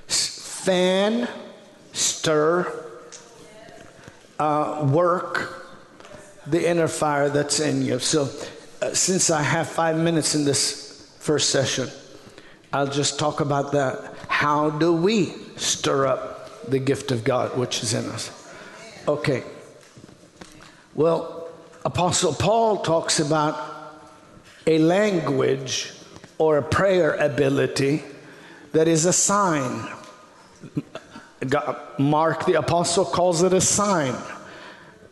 [0.07, 1.29] fan,
[1.93, 2.87] stir,
[4.39, 5.55] uh, work
[6.47, 7.99] the inner fire that's in you.
[7.99, 8.31] So,
[8.81, 11.89] uh, since I have five minutes in this first session,
[12.73, 14.15] I'll just talk about that.
[14.29, 16.39] How do we stir up
[16.71, 18.31] the gift of God which is in us.
[19.07, 19.43] Okay.
[20.95, 21.38] Well,
[21.85, 23.57] Apostle Paul talks about
[24.67, 25.93] a language
[26.39, 28.03] or a prayer ability
[28.73, 29.89] that is a sign.
[31.99, 34.15] Mark the apostle calls it a sign.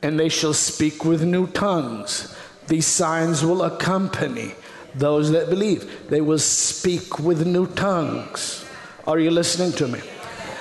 [0.03, 2.37] And they shall speak with new tongues.
[2.69, 4.55] These signs will accompany
[4.95, 6.09] those that believe.
[6.09, 8.65] They will speak with new tongues.
[9.07, 10.01] Are you listening to me?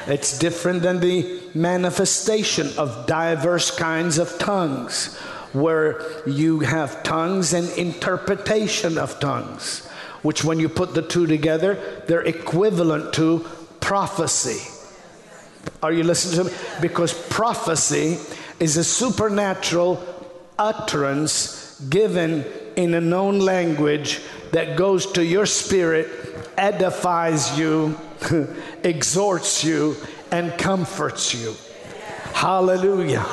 [0.07, 5.17] It's different than the manifestation of diverse kinds of tongues,
[5.55, 9.87] where you have tongues and interpretation of tongues,
[10.21, 13.45] which, when you put the two together, they're equivalent to
[13.79, 14.69] prophecy.
[15.81, 16.57] Are you listening to me?
[16.81, 18.17] Because prophecy
[18.59, 20.03] is a supernatural
[20.57, 22.45] utterance given
[22.75, 26.07] in a known language that goes to your spirit,
[26.57, 27.99] edifies you,
[28.83, 29.95] exhorts you
[30.31, 31.53] and comforts you.
[32.33, 33.25] Hallelujah.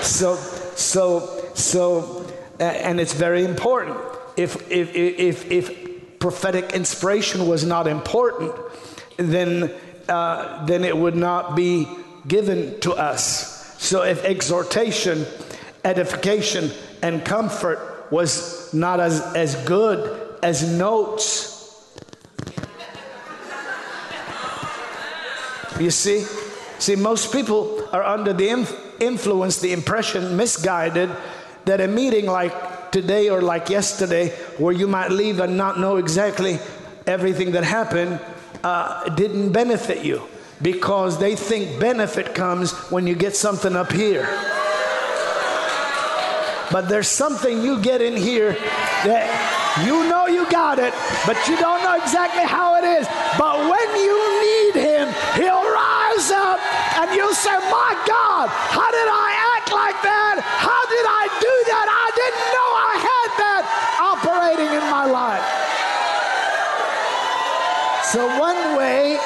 [0.00, 2.26] So, so, so,
[2.58, 3.96] and it's very important.
[4.36, 8.52] If, if, if, if prophetic inspiration was not important,
[9.16, 9.72] then,
[10.08, 11.88] uh, then it would not be
[12.26, 13.80] given to us.
[13.82, 15.26] So if exhortation,
[15.84, 16.70] edification,
[17.02, 21.54] and comfort was not as, as good as notes,
[25.80, 26.24] You see?
[26.78, 31.10] See, most people are under the inf- influence, the impression, misguided,
[31.64, 35.96] that a meeting like today or like yesterday, where you might leave and not know
[35.96, 36.58] exactly
[37.06, 38.20] everything that happened,
[38.62, 40.22] uh, didn't benefit you
[40.62, 44.24] because they think benefit comes when you get something up here.
[46.72, 48.52] But there's something you get in here
[49.04, 49.28] that
[49.84, 50.94] you know you got it,
[51.26, 53.06] but you don't know exactly how it is.
[53.36, 55.06] But when you need Him,
[55.36, 56.58] He'll rise up
[57.04, 60.40] and you'll say, My God, how did I act like that?
[60.40, 61.86] How did I do that?
[61.90, 63.62] I didn't know I had that
[64.00, 65.64] operating in my life.
[68.14, 69.16] So, one way,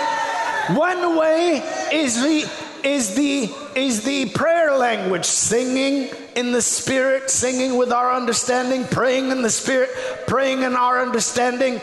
[0.68, 1.58] one way
[1.92, 2.50] is the
[2.82, 9.30] is the is the prayer language singing in the spirit singing with our understanding praying
[9.30, 9.90] in the spirit
[10.26, 11.82] praying in our understanding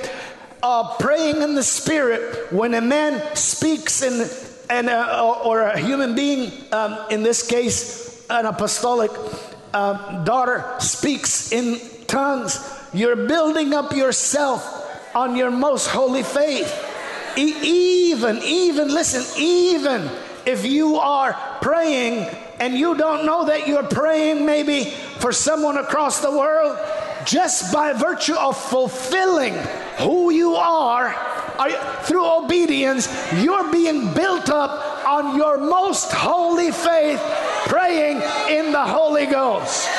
[0.63, 4.27] uh, praying in the spirit when a man speaks in
[4.71, 9.11] and or a human being um, in this case an apostolic
[9.75, 14.81] uh, daughter speaks in tongues you're building up yourself
[15.13, 16.93] on your most holy faith
[17.37, 20.09] even even listen even
[20.45, 22.29] if you are praying
[22.59, 24.85] and you don't know that you're praying maybe
[25.19, 26.77] for someone across the world,
[27.25, 29.55] just by virtue of fulfilling
[29.97, 31.07] who you are,
[31.57, 31.71] are
[32.03, 33.09] through obedience,
[33.41, 37.19] you're being built up on your most holy faith,
[37.65, 38.17] praying
[38.49, 39.89] in the Holy Ghost.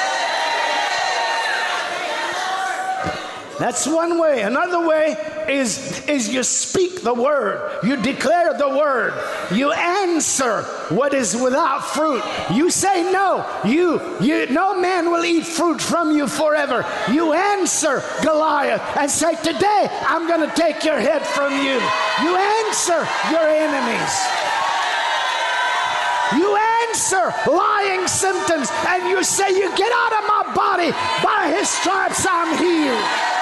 [3.58, 4.42] That's one way.
[4.42, 5.16] Another way
[5.48, 9.14] is, is you speak the word, you declare the word,
[9.52, 12.22] you answer what is without fruit.
[12.52, 13.46] You say no.
[13.64, 16.84] You, you no man will eat fruit from you forever.
[17.10, 21.80] You answer Goliath and say, Today I'm gonna take your head from you.
[22.22, 24.14] You answer your enemies.
[26.34, 30.90] You answer lying symptoms and you say, You get out of my body.
[31.22, 33.35] By his stripes I'm healed.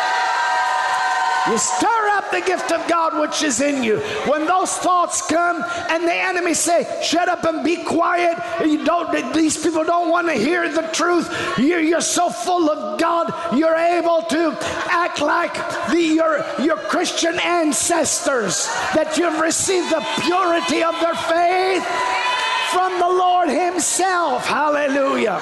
[1.48, 3.98] You stir up the gift of God which is in you.
[4.26, 9.34] When those thoughts come and the enemy say, "Shut up and be quiet," you don't.
[9.34, 11.28] These people don't want to hear the truth.
[11.58, 14.56] You're, you're so full of God, you're able to
[14.88, 15.54] act like
[15.90, 21.84] the, your your Christian ancestors that you've received the purity of their faith
[22.72, 24.46] from the Lord Himself.
[24.46, 25.40] Hallelujah.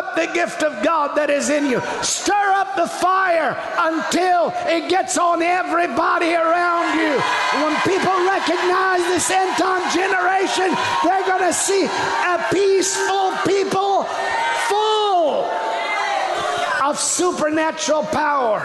[0.00, 1.78] Up the gift of God that is in you.
[2.00, 7.20] Stir up the fire until it gets on everybody around you.
[7.60, 10.72] When people recognize this end time generation,
[11.04, 14.08] they're going to see a peaceful people
[14.72, 15.44] full
[16.80, 18.64] of supernatural power.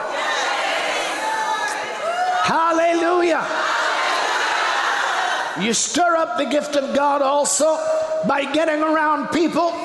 [2.48, 3.44] Hallelujah.
[5.60, 7.76] You stir up the gift of God also
[8.26, 9.76] by getting around people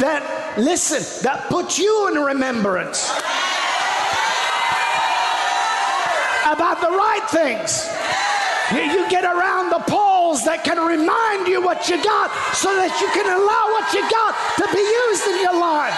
[0.00, 3.10] that, listen, that put you in remembrance
[6.48, 7.88] about the right things.
[8.72, 13.08] You, get around the poles that can remind you what you got so that you
[13.16, 15.96] can allow what you got to be used in your life.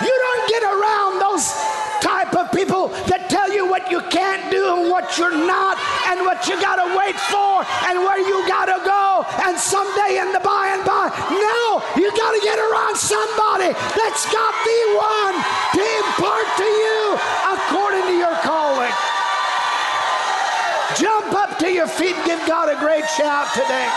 [0.00, 1.52] You don't get around those
[2.00, 5.80] type of people that tell you what you can't do and what you're not
[6.12, 10.20] and what you got to wait for and where you got to go and someday
[10.20, 11.08] in the by and by.
[11.32, 15.34] No, you got to get around somebody that's got the one
[15.72, 17.16] to impart to you
[17.56, 18.92] according to your calling.
[21.00, 23.88] Jump up to your feet and give God a great shout today.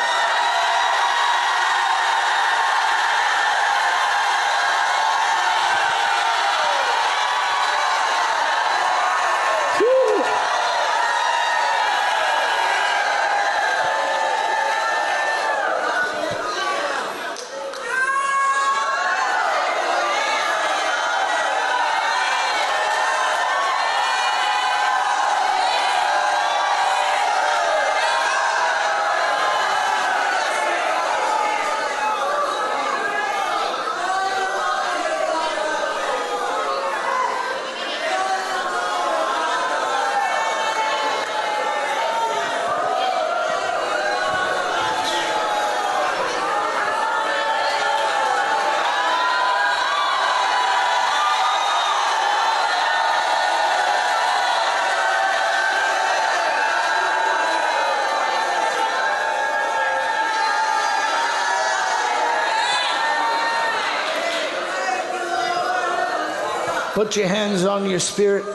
[66.96, 68.46] Put your hands on your spirit.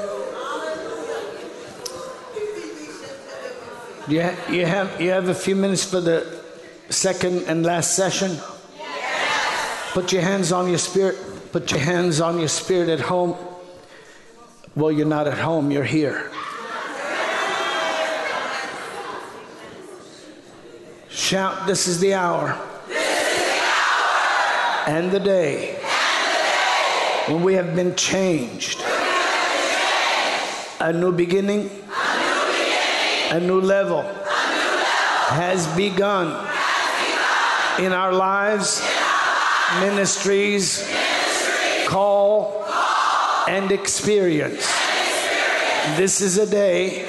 [4.09, 6.43] You, ha- you, have, you have a few minutes for the
[6.88, 8.38] second and last session?
[8.78, 9.93] Yes.
[9.93, 11.18] Put your hands on your spirit.
[11.53, 13.36] Put your hands on your spirit at home.
[14.74, 16.30] Well, you're not at home, you're here.
[21.11, 22.59] Shout, This is the hour.
[22.88, 24.97] This is the hour.
[24.97, 25.80] And the day
[27.31, 28.83] when we have been changed.
[30.81, 31.70] A new beginning,
[33.31, 36.26] a new level has begun
[37.78, 38.83] in our lives,
[39.78, 40.85] ministries,
[41.87, 42.64] call,
[43.47, 44.66] and experience.
[45.97, 47.05] This is a day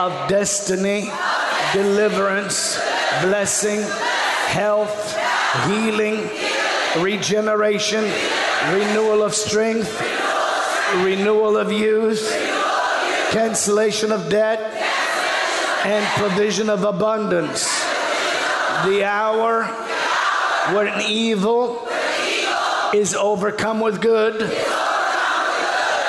[0.00, 1.08] of destiny,
[1.72, 2.76] deliverance,
[3.22, 3.82] blessing,
[4.48, 5.16] health,
[5.68, 6.28] healing,
[6.98, 8.10] regeneration
[8.72, 10.00] renewal of strength,
[10.96, 12.30] renewal of youth,
[13.30, 14.60] cancellation of debt,
[15.84, 17.64] and provision of abundance.
[18.84, 19.64] The hour
[20.74, 21.86] when evil
[22.92, 24.42] is overcome with good,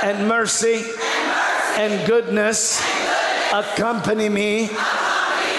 [0.03, 0.83] and mercy
[1.77, 2.81] and goodness.
[3.53, 4.69] Accompany me,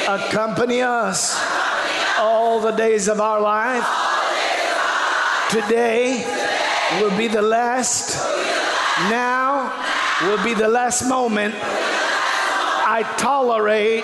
[0.09, 1.39] accompany us
[2.19, 3.87] all the days of our life.
[5.51, 6.25] Today,
[6.97, 8.17] will be the last.
[9.11, 9.73] Now
[10.23, 11.55] will be the last moment
[12.91, 14.03] I tolerate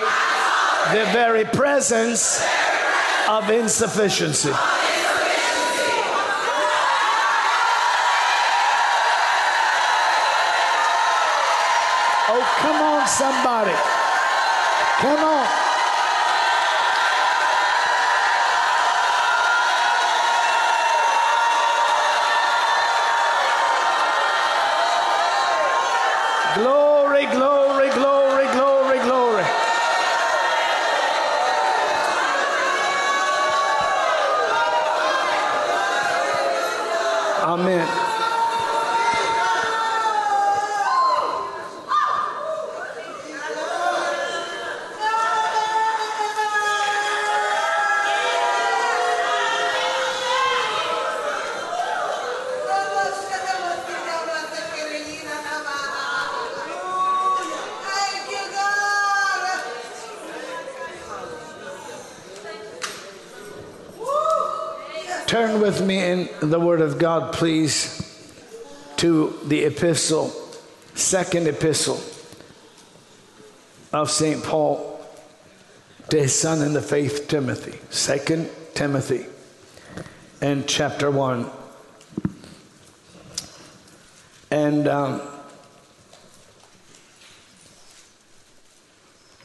[0.93, 2.39] the very presence
[3.27, 4.51] of insufficiency.
[12.27, 13.73] Oh, come on, somebody.
[15.01, 15.64] Come on.
[65.27, 68.01] Turn with me in the Word of God, please,
[68.97, 70.29] to the epistle,
[70.93, 71.99] second epistle
[73.91, 74.43] of St.
[74.43, 74.95] Paul
[76.09, 77.79] to his son in the faith, Timothy.
[77.89, 79.25] Second Timothy
[80.41, 81.49] and chapter 1.
[84.51, 85.21] And um,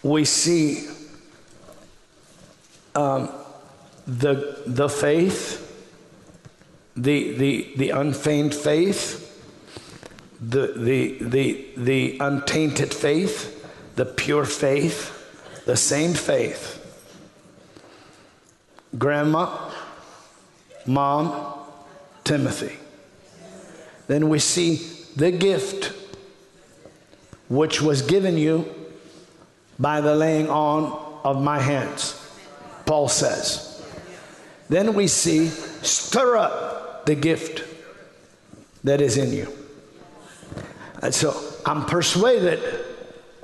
[0.03, 0.89] we see
[2.95, 3.31] um,
[4.07, 5.67] the, the faith,
[6.97, 9.27] the, the, the unfeigned faith,
[10.41, 13.57] the, the, the, the untainted faith,
[13.97, 15.17] the pure faith,
[15.67, 16.77] the same faith.
[18.99, 19.71] Grandma,
[20.87, 21.59] mom,
[22.25, 22.77] Timothy.
[24.09, 24.77] Then we see
[25.17, 25.93] the gift
[27.49, 28.73] which was given you
[29.79, 32.17] by the laying on of my hands,
[32.87, 33.85] Paul says.
[34.69, 36.70] Then we see, stir up
[37.11, 37.65] the gift
[38.85, 39.53] that is in you.
[41.03, 41.35] And so
[41.67, 42.61] I'm persuaded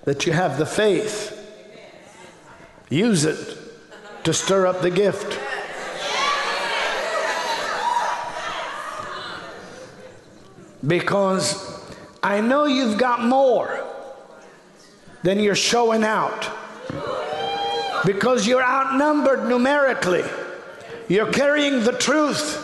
[0.04, 1.32] that you have the faith.
[2.88, 3.58] Use it
[4.22, 5.36] to stir up the gift.
[10.86, 11.50] Because
[12.22, 13.84] I know you've got more
[15.24, 16.48] than you're showing out.
[18.04, 20.22] Because you're outnumbered numerically.
[21.08, 22.62] You're carrying the truth.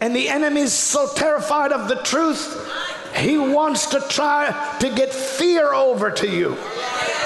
[0.00, 2.70] And the enemy's so terrified of the truth,
[3.14, 6.56] he wants to try to get fear over to you.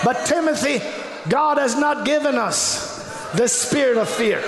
[0.04, 0.80] But Timothy,
[1.28, 4.40] God has not given us the spirit of fear.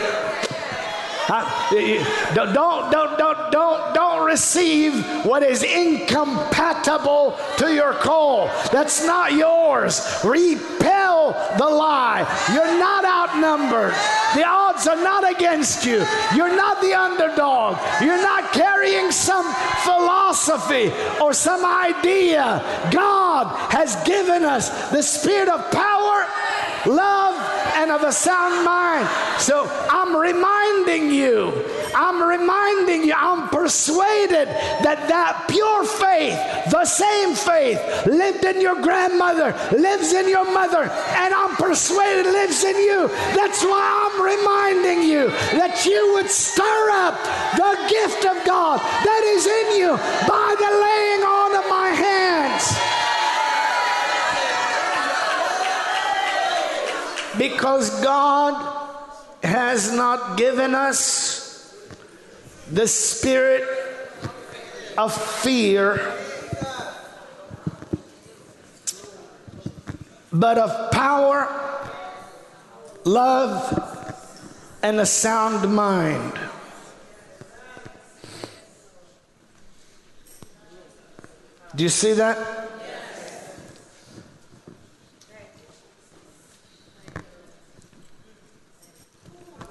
[1.28, 8.46] don't, don't, don't, don't, don't receive what is incompatible to your call.
[8.70, 10.00] That's not yours.
[10.24, 12.20] Repel the lie.
[12.52, 13.94] You're not outnumbered.
[14.34, 16.04] The odds are not against you.
[16.34, 17.78] You're not the underdog.
[18.00, 19.44] You're not carrying some
[19.84, 22.62] philosophy or some idea.
[22.90, 26.26] God has given us the spirit of power,
[26.86, 27.36] love,
[27.76, 29.08] and of a sound mind.
[29.38, 31.52] So I'm reminding you,
[31.94, 36.38] I'm reminding you, I'm persuaded that that pure faith,
[36.70, 42.64] the same faith, lived in your grandmother, lives in your mother, and I'm persuaded lives
[42.64, 43.08] in you.
[43.34, 45.28] That's why I'm reminding you
[45.58, 47.16] that you would stir up
[47.56, 52.64] the gift of God that is in you by the laying on of my hands.
[57.38, 58.54] Because God
[59.42, 61.41] has not given us
[62.72, 63.68] the spirit
[64.96, 66.18] of fear,
[70.32, 71.46] but of power,
[73.04, 73.78] love,
[74.82, 76.32] and a sound mind.
[81.76, 82.38] Do you see that?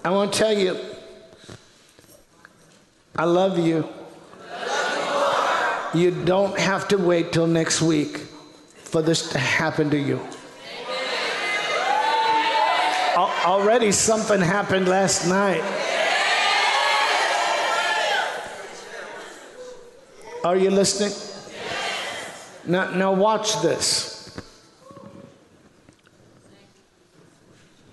[0.06, 0.80] I want to tell you,
[3.16, 3.88] I love you.
[5.94, 8.18] you don't have to wait till next week
[8.76, 10.20] for this to happen to you.
[13.44, 15.64] Already something happened last night.
[20.44, 21.12] Are you listening?
[22.66, 24.40] Now, now watch this.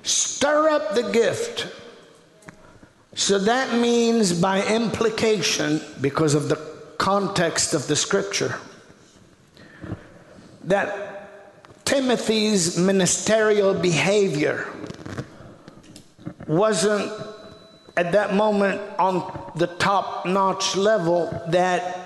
[0.03, 1.67] Stir up the gift
[3.19, 6.55] so that means, by implication, because of the
[6.99, 8.55] context of the scripture,
[10.63, 14.69] that Timothy's ministerial behavior
[16.47, 17.11] wasn't
[17.97, 21.99] at that moment on the top notch level that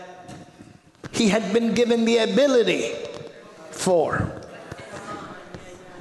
[1.10, 2.90] he had been given the ability
[3.70, 4.32] for.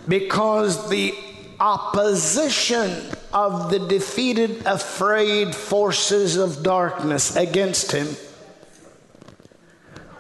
[0.08, 1.14] Because the
[1.60, 8.16] opposition of the defeated, afraid forces of darkness against him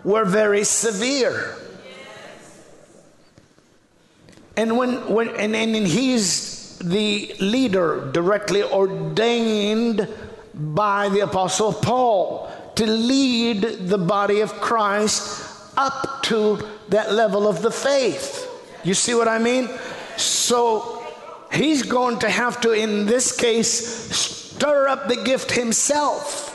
[0.03, 1.55] were very severe.
[4.57, 10.07] And when, when and, and he's the leader directly ordained
[10.53, 16.59] by the apostle Paul to lead the body of Christ up to
[16.89, 18.47] that level of the faith.
[18.83, 19.69] You see what I mean?
[20.17, 21.00] So
[21.53, 26.49] he's going to have to, in this case, stir up the gift himself.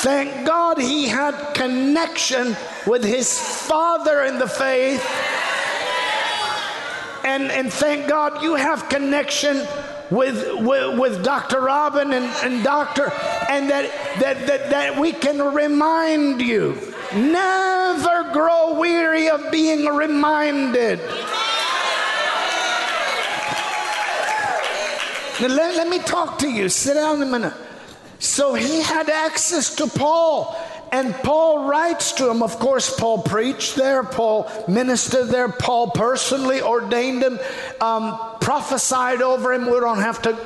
[0.00, 5.04] Thank God he had connection with his father in the faith.
[7.24, 9.66] And, and thank God you have connection
[10.10, 11.60] with, with, with Dr.
[11.60, 13.12] Robin and, and Dr.
[13.50, 13.90] and that,
[14.20, 16.78] that, that, that we can remind you.
[17.14, 21.00] Never grow weary of being reminded.
[25.40, 26.68] Let, let me talk to you.
[26.68, 27.54] Sit down a minute.
[28.18, 30.56] So he had access to Paul.
[30.90, 32.42] And Paul writes to him.
[32.42, 37.38] Of course, Paul preached there, Paul ministered there, Paul personally ordained him,
[37.80, 39.66] um, prophesied over him.
[39.66, 40.38] We don't have to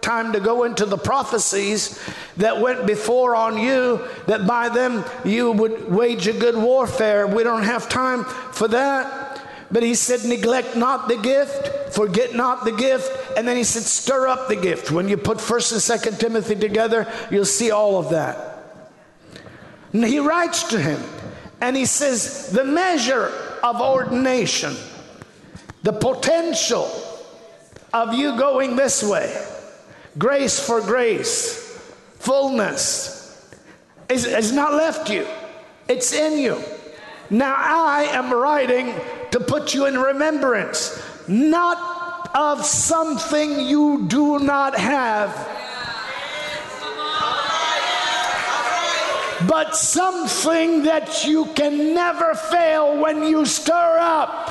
[0.00, 2.00] time to go into the prophecies
[2.38, 7.26] that went before on you, that by them you would wage a good warfare.
[7.26, 9.29] We don't have time for that.
[9.72, 13.10] But he said, neglect not the gift, forget not the gift.
[13.36, 14.90] And then he said, stir up the gift.
[14.90, 18.50] When you put 1st and 2nd Timothy together, you'll see all of that.
[19.92, 21.00] And he writes to him
[21.60, 24.74] and he says, The measure of ordination,
[25.82, 26.90] the potential
[27.92, 29.46] of you going this way,
[30.16, 31.78] grace for grace,
[32.18, 33.50] fullness,
[34.08, 35.26] is, has not left you,
[35.88, 36.62] it's in you.
[37.30, 38.94] Now I am writing
[39.30, 45.34] to put you in remembrance, not of something you do not have
[49.48, 54.48] but something that you can never fail when you stir up.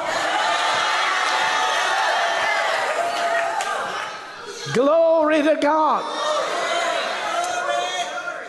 [4.74, 6.04] Glory to God.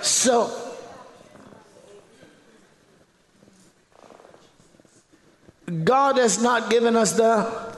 [0.03, 0.60] So,
[5.71, 7.71] God has not given us the.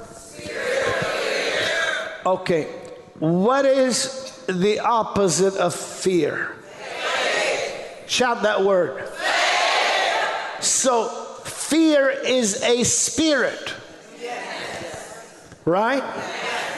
[2.24, 2.64] Okay,
[3.18, 6.55] what is the opposite of fear?
[8.07, 9.09] Shout that word.
[9.09, 10.61] Fear.
[10.61, 11.09] So,
[11.45, 13.74] fear is a spirit.
[15.64, 16.03] Right?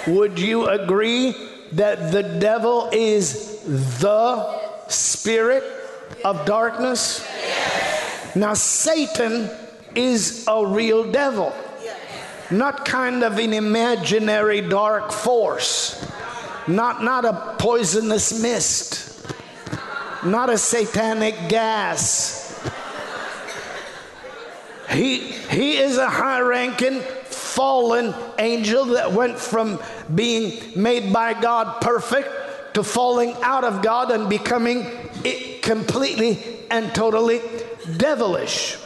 [0.06, 1.34] Would you agree
[1.72, 3.62] that the devil is
[4.00, 5.64] the spirit
[6.24, 7.26] of darkness?
[8.36, 9.50] Now, Satan
[9.95, 11.53] is a real devil,
[12.51, 16.11] not kind of an imaginary dark force,
[16.66, 19.05] not, not a poisonous mist
[20.24, 22.40] not a satanic gas.
[24.90, 29.80] He, he is a high ranking, fallen angel that went from
[30.14, 34.86] being made by God perfect to falling out of God and becoming
[35.62, 37.40] completely and totally
[37.97, 38.78] devilish.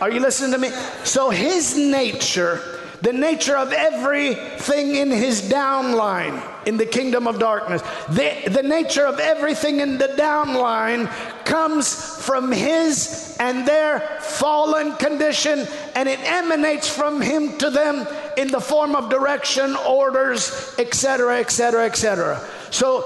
[0.00, 0.70] Are you listening to me?
[1.04, 2.60] So his nature
[3.02, 7.82] the nature of everything in his downline in the kingdom of darkness.
[8.08, 11.06] The, the nature of everything in the downline
[11.44, 11.94] comes
[12.24, 18.60] from his and their fallen condition, and it emanates from him to them in the
[18.60, 22.40] form of direction, orders, etc., etc., etc.
[22.70, 23.02] So,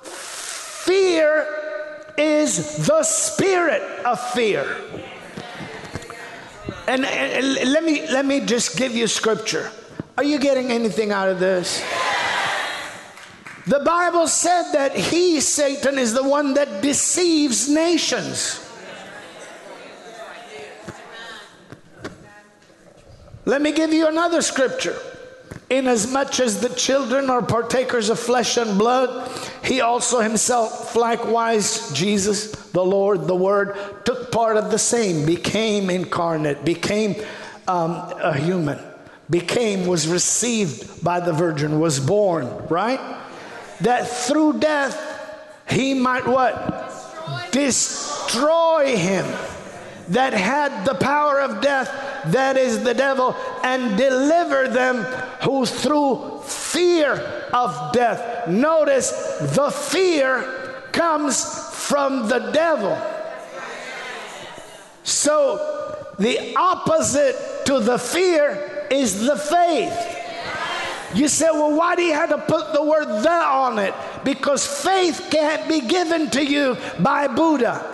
[0.00, 1.46] fear
[2.16, 4.64] is the spirit of fear.
[6.86, 9.70] And, and, let me let me just give you scripture.
[10.18, 11.82] Are you getting anything out of this?
[13.66, 18.60] The Bible said that he, Satan, is the one that deceives nations.
[23.46, 24.96] Let me give you another scripture.
[25.70, 29.30] Inasmuch as the children are partakers of flesh and blood,
[29.64, 35.90] he also himself, likewise, Jesus, the Lord, the Word, took part of the same, became
[35.90, 37.16] incarnate, became
[37.66, 38.78] um, a human,
[39.30, 43.00] became, was received by the Virgin, was born, right?
[43.80, 45.10] That through death
[45.68, 47.50] he might what?
[47.52, 49.26] Destroy, Destroy him
[50.08, 51.88] that had the power of death,
[52.26, 55.02] that is the devil, and deliver them
[55.42, 57.12] who through fear
[57.52, 58.48] of death.
[58.48, 59.10] Notice
[59.54, 60.42] the fear
[60.92, 61.44] comes
[61.86, 62.96] from the devil.
[65.02, 70.20] So the opposite to the fear is the faith.
[71.14, 73.94] You say, well, why do you have to put the word the on it?
[74.24, 77.93] Because faith can't be given to you by Buddha.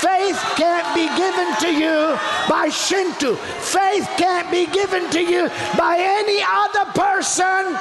[0.00, 2.16] Faith can't be given to you
[2.48, 3.34] by Shinto.
[3.34, 7.76] Faith can't be given to you by any other person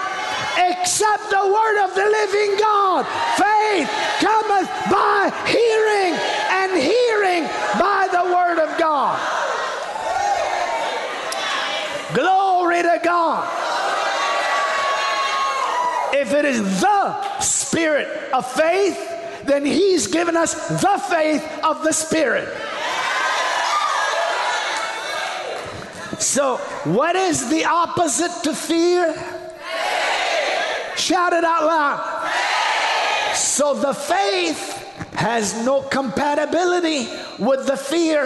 [0.57, 3.05] except the word of the living God.
[3.37, 3.89] Faith
[4.19, 6.13] cometh by hearing,
[6.49, 7.43] and hearing
[7.79, 9.19] by the word of God.
[12.13, 13.47] Glory to God.
[16.13, 19.16] If it is the spirit of faith,
[19.47, 22.47] then He's given us the faith of the Spirit.
[26.19, 29.13] So, what is the opposite to fear?
[30.95, 32.33] Shout it out loud.
[33.35, 34.73] So the faith
[35.13, 38.25] has no compatibility with the fear.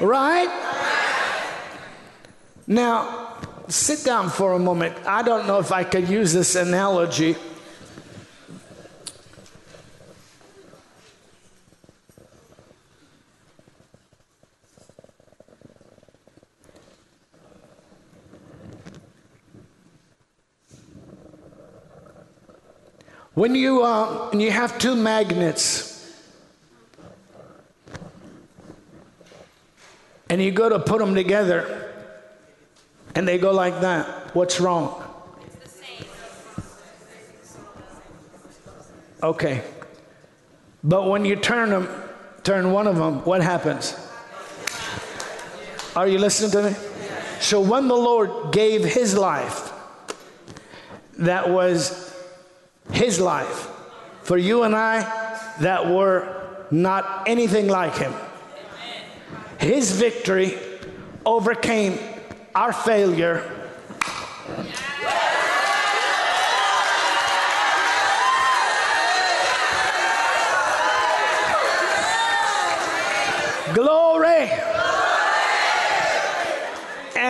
[0.00, 0.48] Right?
[2.66, 3.36] Now,
[3.68, 4.96] sit down for a moment.
[5.06, 7.36] I don't know if I could use this analogy.
[23.34, 25.88] When you, uh, when you have two magnets
[30.28, 31.92] and you go to put them together
[33.14, 35.02] and they go like that, what's wrong?
[39.22, 39.62] Okay.
[40.84, 41.88] But when you turn them,
[42.42, 43.96] turn one of them, what happens?
[45.96, 46.76] Are you listening to me?
[47.40, 49.72] So when the Lord gave his life,
[51.18, 52.11] that was
[52.92, 53.68] his life
[54.22, 55.00] for you and I
[55.60, 58.14] that were not anything like him.
[59.58, 60.58] His victory
[61.24, 61.98] overcame
[62.54, 63.48] our failure.
[73.74, 74.01] Glory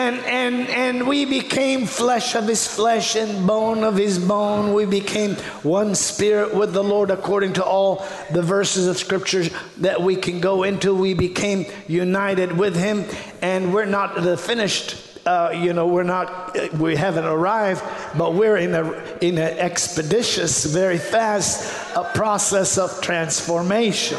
[0.03, 4.75] and and and we became flesh of his flesh and bone of his bone.
[4.75, 10.03] We became one spirit with the lord according to all the verses of scriptures that
[10.03, 10.95] we can go into.
[10.95, 13.05] We became united with him.
[13.43, 17.83] And we're not the finished uh, you know we're not we haven't arrived
[18.19, 24.19] but we're in a in an expeditious very fast uh, process of transformation.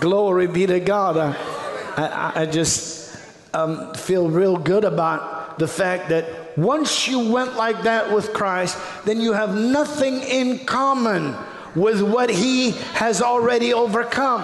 [0.00, 1.18] Glory be to god.
[1.18, 2.97] I, I, I just
[3.54, 8.78] um, feel real good about the fact that once you went like that with Christ,
[9.04, 11.34] then you have nothing in common
[11.74, 14.42] with what He has already overcome.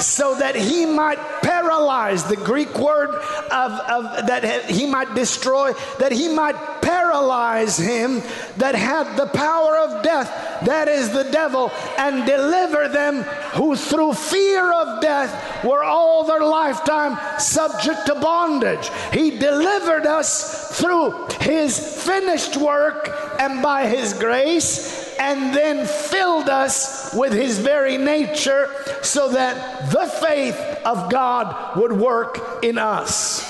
[0.00, 6.12] So that He might paralyze the Greek word of, of that He might destroy, that
[6.12, 8.22] He might paralyze him
[8.58, 10.28] that had the power of death,
[10.66, 13.22] that is the devil, and deliver them
[13.54, 18.90] who through fear of death were all their lifetime subject to bondage.
[19.12, 27.14] He delivered us through his finished work and by his grace, and then filled us
[27.14, 28.70] with his very nature
[29.02, 33.42] so that the faith of God would work in us.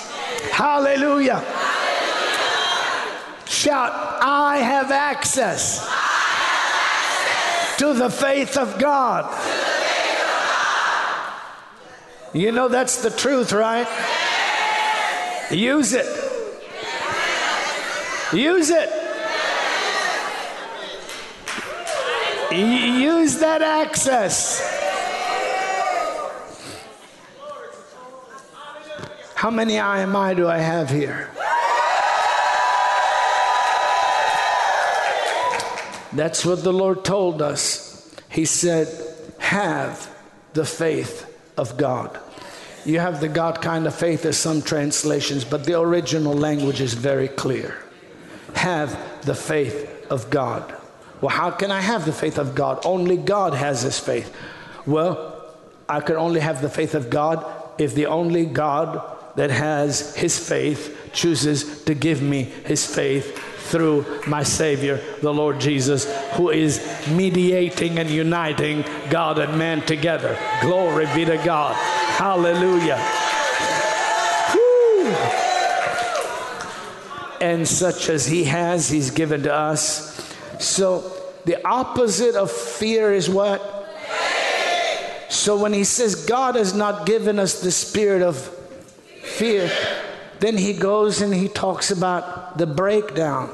[0.51, 1.43] Hallelujah.
[3.47, 3.93] Shout,
[4.23, 7.79] I have access, I have access.
[7.79, 9.23] To, the faith of God.
[9.23, 10.39] To the faith of
[12.33, 12.35] God.
[12.35, 13.87] You know that's the truth, right?
[13.87, 15.53] Yes.
[15.53, 16.07] Use it.
[18.33, 19.04] Use it.
[22.55, 24.61] Use that access.
[29.35, 31.31] How many I am I do I have here?
[36.13, 38.15] That's what the Lord told us.
[38.31, 38.89] He said,
[39.39, 40.09] Have
[40.53, 42.19] the faith of God.
[42.85, 46.95] You have the God kind of faith as some translations, but the original language is
[46.95, 47.77] very clear.
[48.55, 50.75] Have the faith of God.
[51.25, 52.85] Well, how can I have the faith of God?
[52.85, 54.31] Only God has this faith.
[54.85, 55.43] Well,
[55.89, 59.03] I can only have the faith of God if the only God
[59.35, 63.39] that has his faith chooses to give me his faith
[63.71, 66.05] through my Savior, the Lord Jesus,
[66.35, 70.39] who is mediating and uniting God and man together.
[70.61, 71.75] Glory be to God.
[72.19, 73.03] Hallelujah.
[74.55, 75.07] Woo.
[77.41, 80.13] And such as He has, He's given to us.
[80.61, 81.14] So
[81.45, 83.61] the opposite of fear is what?
[85.29, 88.37] So when He says God has not given us the spirit of
[89.23, 89.71] fear,
[90.41, 93.51] then he goes and he talks about the breakdown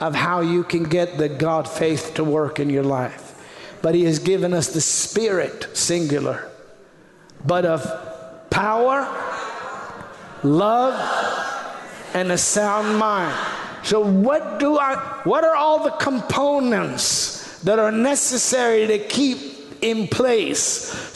[0.00, 3.34] of how you can get the God faith to work in your life.
[3.82, 6.50] But he has given us the spirit, singular,
[7.44, 9.08] but of power,
[10.42, 10.94] love,
[12.14, 13.57] and a sound mind.
[13.88, 19.38] So what do I what are all the components that are necessary to keep
[19.80, 20.60] in place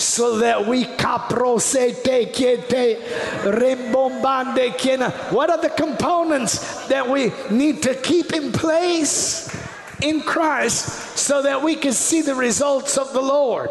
[0.01, 2.97] so that we caprosete quiete
[3.43, 5.11] rembombande quiena.
[5.31, 9.55] What are the components that we need to keep in place
[10.01, 13.69] in Christ so that we can see the results of the Lord?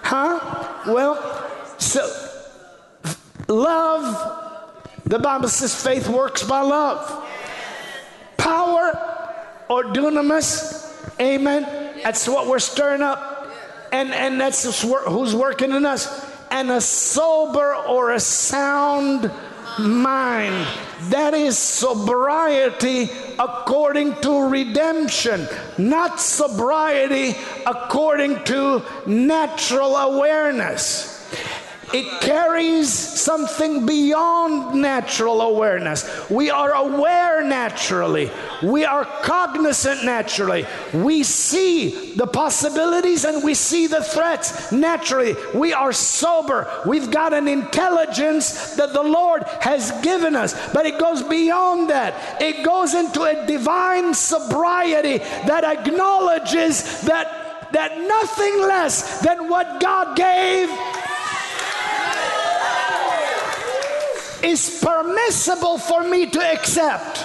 [0.00, 0.40] Huh?
[0.86, 1.20] Well,
[1.76, 2.00] so
[3.46, 4.44] love
[5.06, 7.25] The Bible says faith works by love.
[8.46, 8.92] Power
[9.68, 12.00] or dunamis, amen.
[12.04, 13.50] That's what we're stirring up.
[13.90, 16.24] And, and that's who's working in us.
[16.52, 19.32] And a sober or a sound
[19.80, 20.64] mind.
[21.10, 27.36] That is sobriety according to redemption, not sobriety
[27.66, 31.15] according to natural awareness.
[31.96, 36.28] It carries something beyond natural awareness.
[36.28, 38.30] We are aware naturally.
[38.62, 40.66] We are cognizant naturally.
[40.92, 45.36] We see the possibilities and we see the threats naturally.
[45.54, 46.68] We are sober.
[46.84, 50.52] We've got an intelligence that the Lord has given us.
[50.74, 52.42] But it goes beyond that.
[52.42, 55.16] It goes into a divine sobriety
[55.48, 60.68] that acknowledges that, that nothing less than what God gave
[64.46, 67.24] is permissible for me to accept.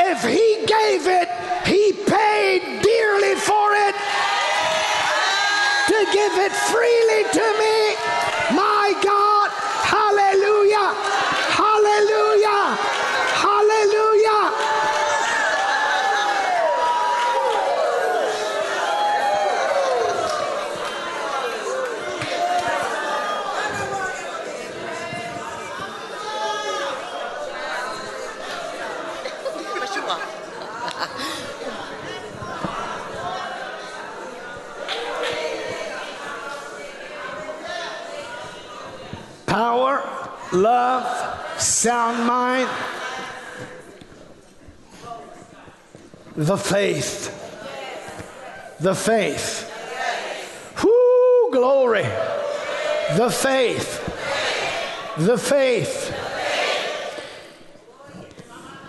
[0.00, 1.28] If he gave it,
[1.64, 3.94] he paid dearly for it
[5.88, 7.78] to give it freely to me.
[8.54, 9.50] My God,
[9.88, 10.92] hallelujah,
[11.56, 12.76] hallelujah,
[13.32, 14.68] hallelujah.
[39.58, 42.68] power, love, sound mind,
[46.38, 47.34] the faith.
[48.80, 49.64] The faith.
[50.84, 52.04] Whoo, glory.
[53.16, 54.04] The faith.
[55.18, 56.14] The faith.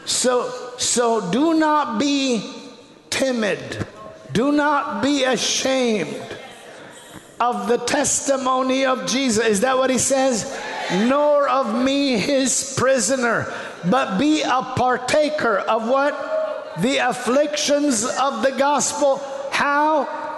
[0.05, 2.53] So, so do not be
[3.09, 3.87] timid.
[4.31, 6.21] Do not be ashamed
[7.39, 9.43] of the testimony of Jesus.
[9.43, 10.55] Is that what he says?
[10.91, 13.53] Nor of me, his prisoner,
[13.85, 16.77] but be a partaker of what?
[16.79, 19.21] The afflictions of the gospel.
[19.51, 20.28] How?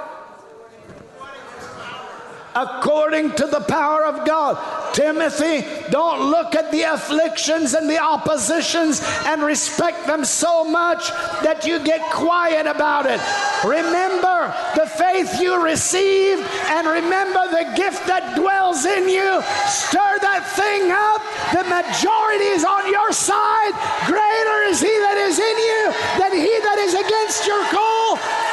[2.56, 4.58] According to the power of God.
[4.94, 11.10] Timothy, don't look at the afflictions and the oppositions and respect them so much
[11.44, 13.22] that you get quiet about it.
[13.64, 19.40] Remember the faith you received and remember the gift that dwells in you.
[19.68, 21.24] Stir that thing up.
[21.56, 23.74] The majority is on your side.
[24.08, 25.82] Greater is he that is in you
[26.20, 28.51] than he that is against your call.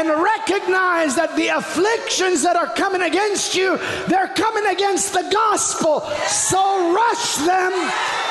[0.00, 3.76] And recognize that the afflictions that are coming against you,
[4.08, 6.00] they're coming against the gospel.
[6.24, 6.56] So
[6.96, 7.72] rush them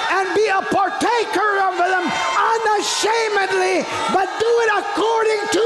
[0.09, 5.65] and be a partaker of them unashamedly, but do it according to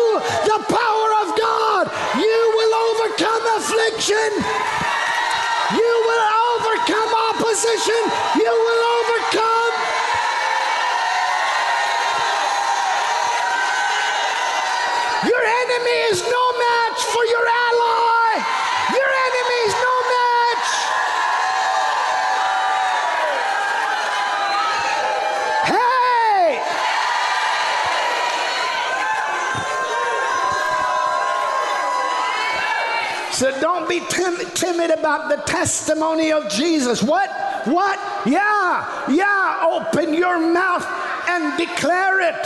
[34.13, 37.01] tim- timid about the testimony of Jesus.
[37.01, 37.29] What?
[37.65, 37.99] What?
[38.25, 39.59] Yeah, yeah.
[39.63, 40.85] Open your mouth
[41.27, 42.45] and declare it.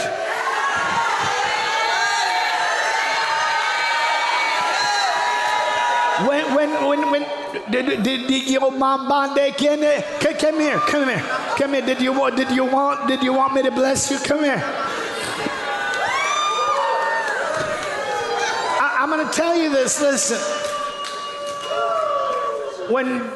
[6.27, 7.26] When, when, when, when,
[7.69, 10.03] did, did, did your mom bande here,
[10.39, 11.19] come here, come here,
[11.57, 11.85] come here.
[11.85, 14.18] Did you want, did you want, did you want me to bless you?
[14.18, 14.64] Come here.
[18.80, 20.02] I'm going to tell you this.
[20.02, 20.66] Listen.
[22.89, 23.30] When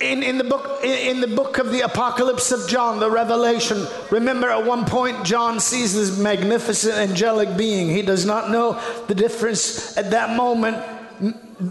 [0.00, 3.86] in, in the book in, in the book of the apocalypse of john the revelation
[4.10, 7.88] remember at one point john sees this magnificent angelic being.
[7.88, 10.82] He does not know the difference at that moment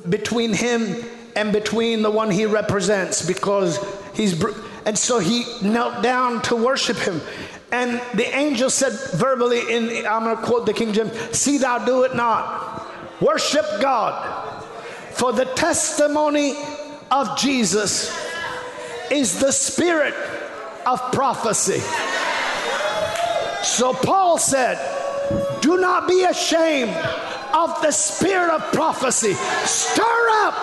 [0.10, 1.04] between him
[1.36, 3.80] and between the one he represents because
[4.14, 4.42] he's
[4.86, 7.22] and so he knelt down to worship him.
[7.72, 11.84] And the angel said verbally in i'm going to quote the king james see thou
[11.86, 12.86] do it not
[13.22, 14.64] worship god
[15.12, 16.54] for the testimony
[17.12, 18.16] of jesus
[19.12, 20.14] is the spirit
[20.86, 21.80] of prophecy
[23.64, 24.78] so paul said
[25.62, 26.96] do not be ashamed
[27.54, 29.34] of the spirit of prophecy.
[29.66, 30.56] Stir up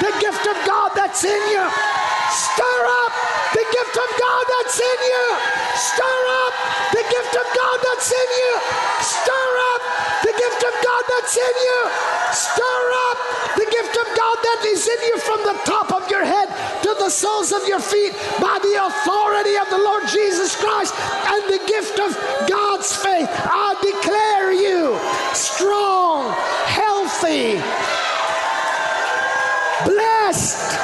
[0.00, 1.66] the gift of God that's in you.
[2.30, 3.12] Stir up
[3.52, 5.24] the gift of God that's in you.
[5.74, 6.54] Stir up
[6.94, 8.52] the gift of God that's in you.
[9.02, 9.82] Stir up
[10.22, 11.80] the gift of God that's in you.
[12.32, 13.18] Stir up
[13.56, 16.48] the gift of God that is in you from the top of your head
[16.82, 20.94] to the soles of your feet by the authority of the Lord Jesus Christ
[21.26, 22.14] and the gift of
[22.48, 23.28] God's faith.
[23.30, 24.98] I declare you
[25.34, 26.30] strong,
[26.66, 27.58] healthy,
[29.84, 30.78] blessed.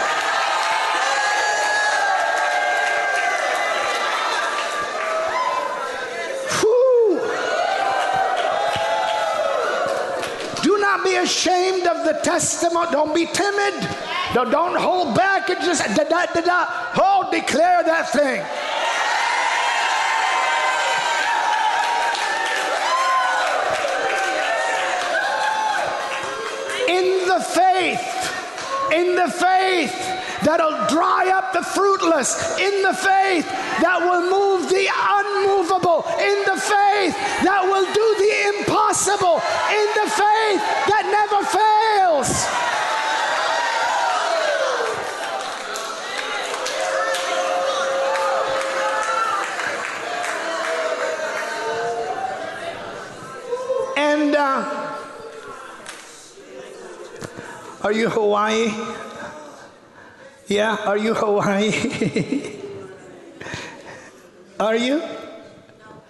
[6.61, 7.21] Whew.
[10.63, 12.89] Do not be ashamed of the testimony.
[12.93, 13.75] Don't be timid.
[14.35, 16.67] No, don't hold back and just da da da da.
[16.97, 18.41] Oh, declare that thing.
[26.97, 28.07] In the faith,
[28.93, 29.95] in the faith
[30.47, 33.47] that'll dry up the fruitless, in the faith
[33.83, 34.87] that will move the
[35.19, 39.43] unmovable, in the faith that will do the impossible,
[39.75, 40.96] in the faith that
[57.87, 58.73] are you Hawaii?
[60.49, 61.71] Yeah, are you Hawaii?
[64.59, 64.97] are you?
[64.99, 66.01] No I'm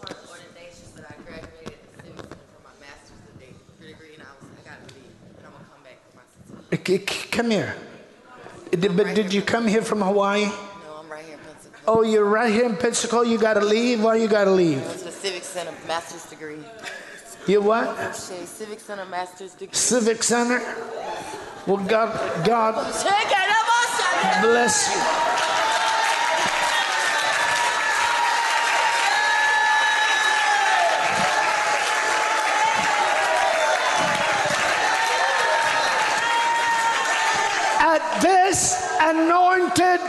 [0.00, 3.54] part of ordination, but I graduated Simmons from my master's degree,
[3.86, 4.26] degree I
[4.66, 6.26] gotta leave, and I'm gonna come back for my
[6.66, 7.08] certificate.
[7.08, 7.76] C- c- Come here.
[8.72, 10.46] Did, but did you come here from Hawaii?
[10.46, 10.50] No,
[10.98, 11.98] I'm right here in Pensacola.
[11.98, 13.24] Oh, you're right here in Pensacola.
[13.28, 14.02] You got to leave.
[14.02, 14.84] Why you got to I leave?
[14.84, 16.58] went to the Civic Center master's degree.
[17.48, 17.96] You what?
[18.14, 19.72] Shea Civic Center master's degree.
[19.72, 20.58] Civic Center.
[21.66, 25.00] Well, God, God Check it out, bless you.
[37.80, 40.00] At this anointed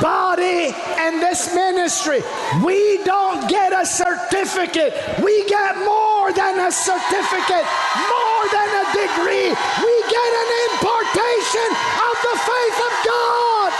[0.00, 2.22] body and this ministry,
[2.64, 4.94] we don't get a certificate.
[5.24, 7.66] We get more than a certificate,
[8.06, 9.50] more than a degree.
[9.50, 11.68] We get an impartation
[12.06, 13.70] of the faith of God.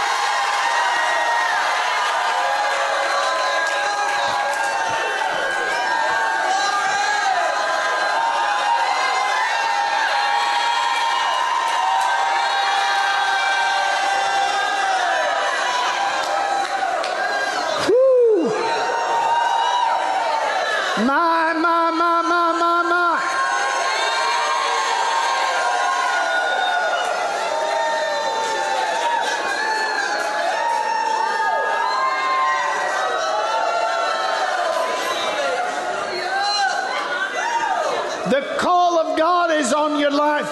[17.87, 18.49] Whew.
[21.07, 23.19] My, my, my, my, my, my.
[38.29, 40.49] The call of God is on your life.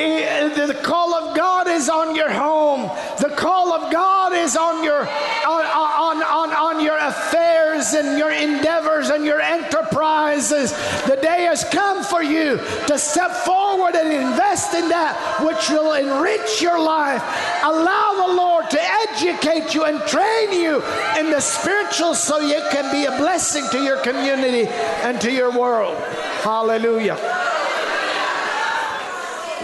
[0.00, 2.82] Eh, The call of God is on your home.
[3.18, 8.30] The call of God is on your on, on, on, on your affairs and your
[8.30, 10.72] endeavors and your enterprises.
[11.06, 12.22] The day has come for
[12.58, 17.22] to step forward and invest in that which will enrich your life.
[17.62, 20.82] Allow the Lord to educate you and train you
[21.18, 24.66] in the spiritual so you can be a blessing to your community
[25.02, 25.96] and to your world.
[26.42, 27.16] Hallelujah.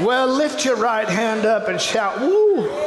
[0.04, 2.86] Well, lift your right hand up and shout, Woo!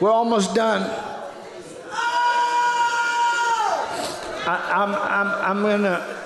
[0.00, 1.11] We're almost done.
[4.46, 6.18] I, I'm, I'm, I'm gonna.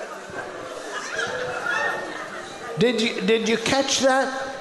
[2.79, 4.53] Did you, did you catch that?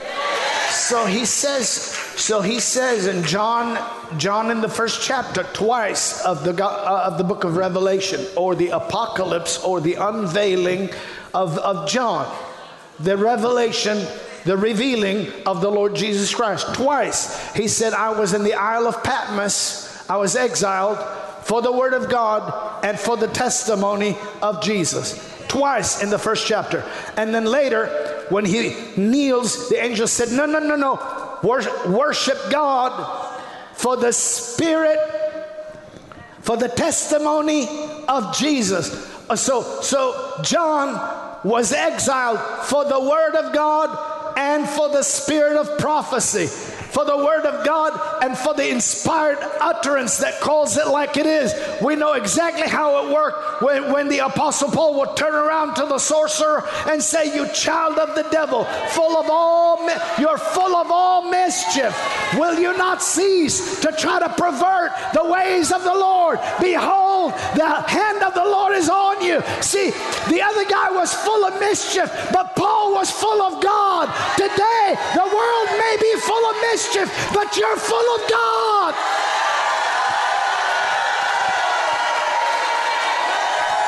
[0.71, 3.79] So he says, so he says in John,
[4.19, 8.55] John in the first chapter, twice of the uh, of the book of Revelation, or
[8.55, 10.91] the apocalypse, or the unveiling
[11.35, 12.35] of, of John,
[13.01, 14.07] the revelation,
[14.45, 16.75] the revealing of the Lord Jesus Christ.
[16.75, 20.99] Twice he said, I was in the Isle of Patmos, I was exiled
[21.47, 25.33] for the word of God and for the testimony of Jesus.
[25.47, 26.85] Twice in the first chapter.
[27.17, 27.87] And then later,
[28.31, 31.39] when he kneels, the angel said, No, no, no, no.
[31.45, 32.91] Wor- worship God
[33.75, 34.99] for the Spirit,
[36.41, 37.69] for the testimony
[38.09, 38.91] of Jesus.
[39.31, 40.99] Uh, So, so John
[41.45, 46.49] was exiled for the Word of God and for the spirit of prophecy,
[46.97, 47.93] for the Word of God
[48.23, 51.55] and for the inspired utterance that calls it like it is.
[51.83, 55.85] We know exactly how it worked when, when the Apostle Paul would turn around to
[55.85, 59.87] the sorcerer and say, You child of the devil, full of all,
[60.19, 61.95] you're full of all mischief.
[62.35, 66.39] Will you not cease to try to pervert the ways of the Lord?
[66.61, 69.43] Behold, the hand of the Lord is on you.
[69.61, 69.91] See,
[70.31, 74.09] the other guy was full of mischief, but Paul was full of God.
[74.37, 78.95] Today, the world may be full of mischief, but you're full of God.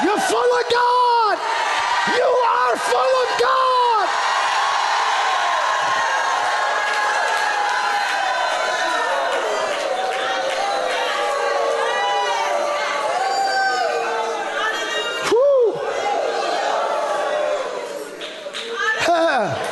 [0.03, 1.39] You're full of God.
[2.17, 4.09] You are full of God.
[15.29, 15.73] Whew.
[19.07, 19.69] Huh.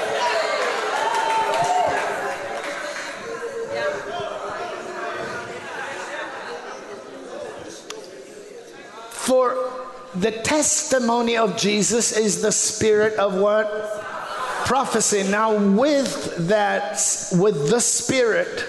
[9.10, 9.76] For
[10.20, 13.66] the testimony of Jesus is the spirit of what?
[14.64, 15.22] Prophecy.
[15.24, 16.98] Now, with that,
[17.32, 18.64] with the spirit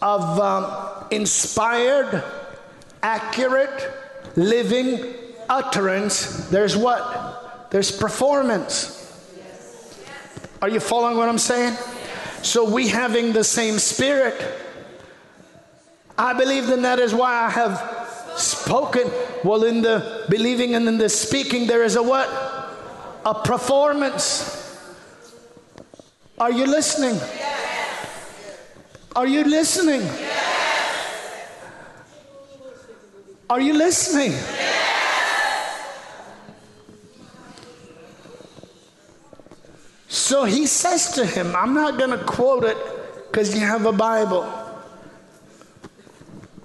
[0.00, 2.24] of um, inspired,
[3.02, 3.92] accurate,
[4.36, 5.14] living
[5.48, 7.70] utterance, there's what?
[7.70, 8.98] There's performance.
[10.60, 11.76] Are you following what I'm saying?
[12.42, 14.40] So, we having the same spirit,
[16.18, 18.01] I believe that that is why I have
[18.36, 19.10] spoken.
[19.44, 22.28] Well, in the believing and in the speaking, there is a what?
[23.24, 24.58] A performance.
[26.38, 27.20] Are you listening?
[29.14, 30.08] Are you listening?
[33.50, 34.32] Are you listening?
[40.08, 42.78] So he says to him, I'm not going to quote it
[43.30, 44.50] because you have a Bible.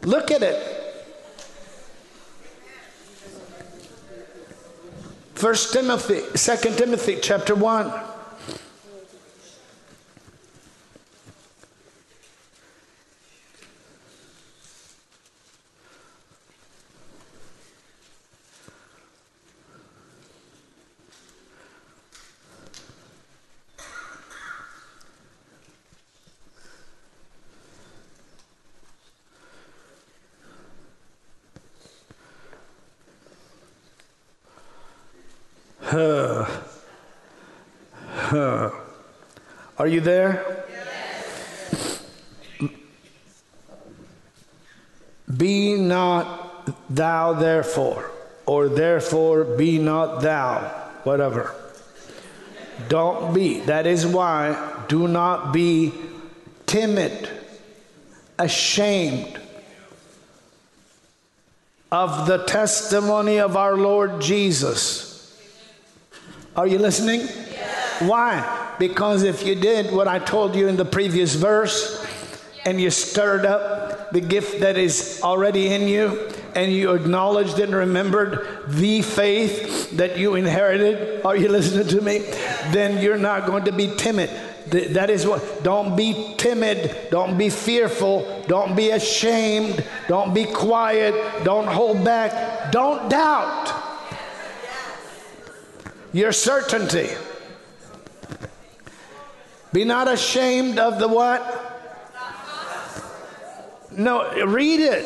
[0.04, 0.77] Look at it.
[5.38, 8.17] First Timothy, Second Timothy chapter 1.
[39.88, 40.66] Are you there?
[45.38, 48.12] Be not thou therefore,
[48.46, 50.60] or therefore be not thou,
[51.04, 51.56] whatever.
[52.90, 53.62] Don't be.
[53.62, 55.94] That is why do not be
[56.66, 57.30] timid,
[58.38, 59.40] ashamed
[61.94, 65.42] of the testimony of our Lord Jesus.
[66.58, 67.22] Are you listening?
[68.00, 68.57] Why?
[68.80, 72.06] Because if you did what I told you in the previous verse
[72.66, 77.74] and you stirred up the gift that is already in you and you acknowledged and
[77.74, 82.20] remembered the faith that you inherited, are you listening to me?
[82.72, 84.30] Then you're not going to be timid.
[84.68, 91.46] That is what, don't be timid, don't be fearful, don't be ashamed, don't be quiet,
[91.46, 93.74] don't hold back, don't doubt
[96.12, 97.10] your certainty.
[99.74, 101.64] Be not ashamed of the what?
[103.92, 105.06] No, read it.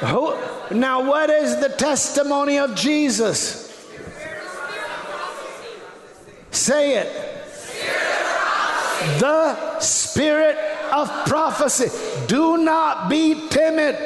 [0.00, 0.36] Who,
[0.70, 3.64] now, what is the testimony of Jesus?
[6.50, 7.12] Say it.
[9.18, 10.56] The spirit
[10.92, 11.88] of prophecy.
[12.26, 13.96] Do not be timid.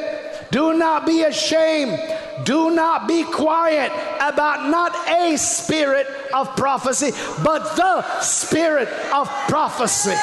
[0.51, 1.99] Do not be ashamed.
[2.45, 7.13] Do not be quiet about not a spirit of prophecy,
[7.43, 10.15] but the spirit of prophecy.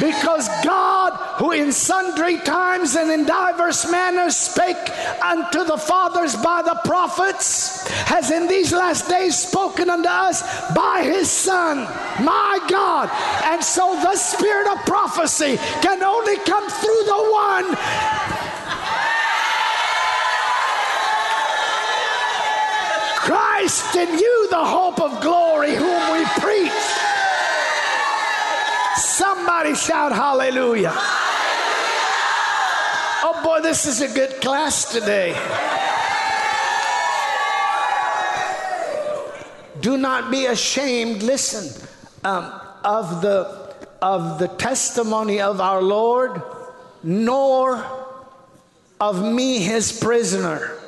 [0.00, 4.76] Because God, who in sundry times and in diverse manners spake
[5.22, 10.42] unto the fathers by the prophets, has in these last days spoken unto us
[10.74, 11.78] by his Son,
[12.24, 13.10] my God.
[13.44, 18.39] And so the spirit of prophecy can only come through the one
[23.60, 26.72] Christ in you, the hope of glory, whom we preach.
[28.96, 30.94] Somebody shout hallelujah.
[33.22, 35.34] Oh boy, this is a good class today.
[39.82, 41.22] Do not be ashamed.
[41.22, 41.86] Listen,
[42.24, 42.50] um,
[42.82, 46.40] of the, of the testimony of our Lord,
[47.02, 47.84] nor
[48.98, 50.79] of me, his prisoner.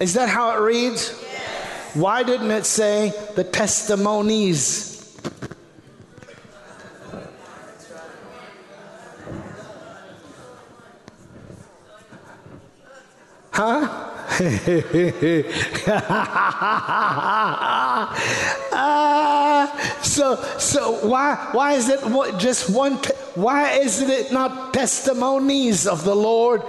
[0.00, 1.10] Is that how it reads?
[1.92, 5.20] Why didn't it say the testimonies?
[13.52, 14.06] Huh?
[18.72, 19.66] uh,
[20.02, 22.00] so, so why, why is it
[22.38, 22.98] just one?
[23.02, 26.62] Te- why is it not testimonies of the Lord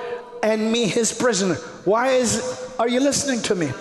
[0.44, 1.56] and me, His prisoner?
[1.86, 2.76] Why is?
[2.80, 3.72] Are you listening to me?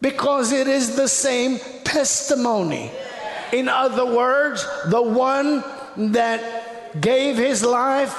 [0.00, 2.90] Because it is the same testimony.
[3.52, 5.62] In other words, the one
[6.12, 8.12] that gave his life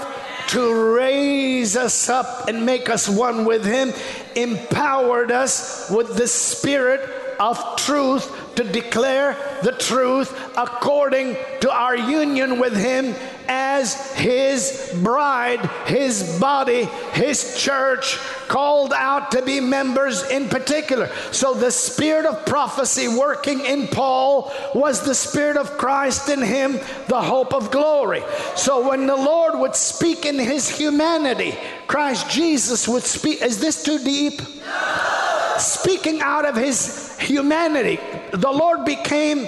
[0.53, 3.91] to raise us up and make us one with Him,
[4.35, 7.01] empowered us with the Spirit
[7.39, 13.15] of truth to declare the truth according to our union with Him
[13.47, 18.17] as His bride, His body, His church,
[18.47, 21.09] called out to be members in particular.
[21.31, 26.73] So the spirit of prophecy working in Paul was the spirit of Christ in him,
[27.07, 28.23] the hope of glory.
[28.55, 31.57] So when the Lord would speak in His humanity,
[31.87, 33.41] Christ Jesus would speak.
[33.41, 34.39] Is this too deep?
[34.39, 35.55] No.
[35.57, 37.99] Speaking out of His humanity,
[38.31, 39.47] the Lord became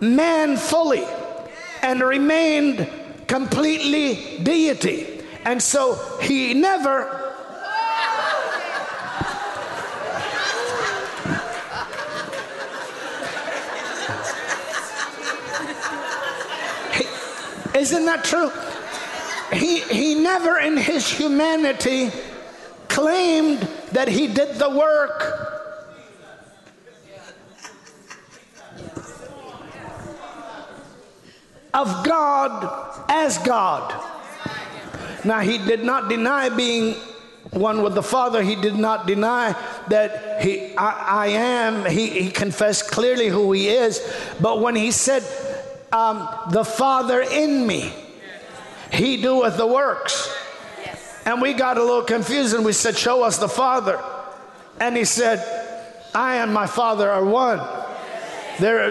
[0.00, 1.04] man fully
[1.84, 2.88] and remained
[3.26, 5.20] completely deity.
[5.44, 7.20] And so he never
[17.74, 18.50] Isn't that true?
[19.52, 22.10] He, he never in his humanity
[22.88, 25.53] claimed that he did the work
[31.74, 33.92] of God as God.
[35.24, 36.94] Now, he did not deny being
[37.50, 38.42] one with the Father.
[38.42, 39.54] He did not deny
[39.88, 41.84] that he, I, I am.
[41.86, 44.00] He, he, confessed clearly who he is.
[44.40, 45.22] But when he said,
[45.92, 47.92] um, the Father in me,
[48.92, 50.32] he doeth the works.
[51.26, 54.02] And we got a little confused and we said, Show us the Father.
[54.78, 55.40] And he said,
[56.14, 57.60] I and my Father are one.
[58.60, 58.90] There,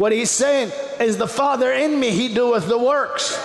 [0.00, 3.38] what he's saying is, the Father in me, he doeth the works.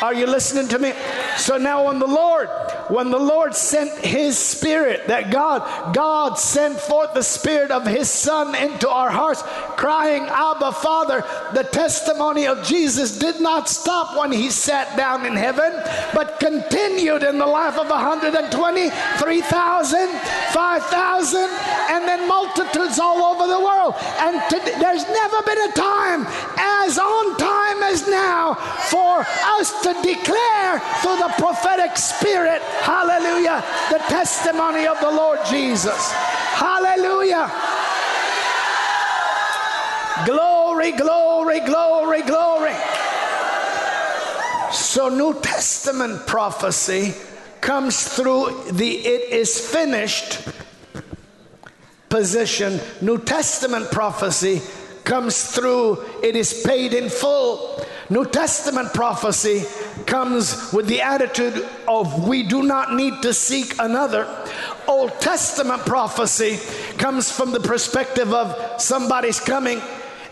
[0.00, 0.94] Are you listening to me?
[1.36, 2.48] So now, when the Lord,
[2.88, 8.10] when the Lord sent His Spirit, that God, God sent forth the Spirit of His
[8.10, 9.42] Son into our hearts,
[9.76, 15.34] crying, Abba, Father, the testimony of Jesus did not stop when He sat down in
[15.34, 15.72] heaven,
[16.14, 20.08] but continued in the life of 120, 3,000,
[20.52, 21.40] 5,000,
[21.90, 23.94] and then multitudes all over the world.
[24.18, 26.26] And to, there's never been a time
[26.58, 28.54] as on time as now
[28.90, 29.24] for
[29.58, 36.12] us to declare through the prophetic spirit, hallelujah, the testimony of the Lord Jesus.
[36.12, 37.50] Hallelujah.
[40.26, 42.74] Glory, glory, glory, glory.
[44.72, 47.14] So, New Testament prophecy
[47.60, 50.40] comes through the it is finished
[52.08, 52.80] position.
[53.00, 54.60] New Testament prophecy
[55.04, 57.84] comes through it is paid in full.
[58.10, 59.64] New Testament prophecy
[60.08, 64.26] comes with the attitude of we do not need to seek another.
[64.88, 66.58] Old Testament prophecy
[66.96, 69.80] comes from the perspective of somebody's coming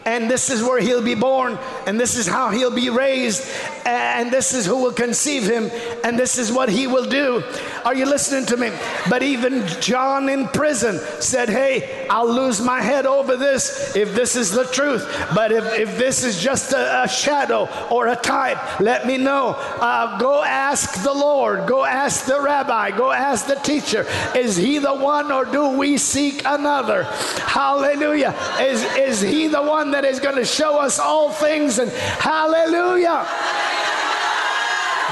[0.07, 3.47] and this is where he'll be born, and this is how he'll be raised,
[3.85, 5.71] and this is who will conceive him,
[6.05, 7.43] and this is what he will do.
[7.85, 8.71] Are you listening to me?
[9.11, 14.37] But even John in prison said, Hey, I'll lose my head over this if this
[14.37, 15.05] is the truth.
[15.35, 19.55] But if, if this is just a, a shadow or a type, let me know.
[19.57, 24.07] Uh, go ask the Lord, go ask the rabbi, go ask the teacher.
[24.37, 27.05] Is he the one, or do we seek another?
[27.05, 28.35] Hallelujah.
[28.61, 31.79] Is, is he the one that is going to show us all things.
[31.79, 33.27] And hallelujah.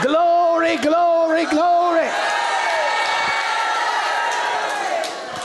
[0.02, 2.10] Glory, glory, glory.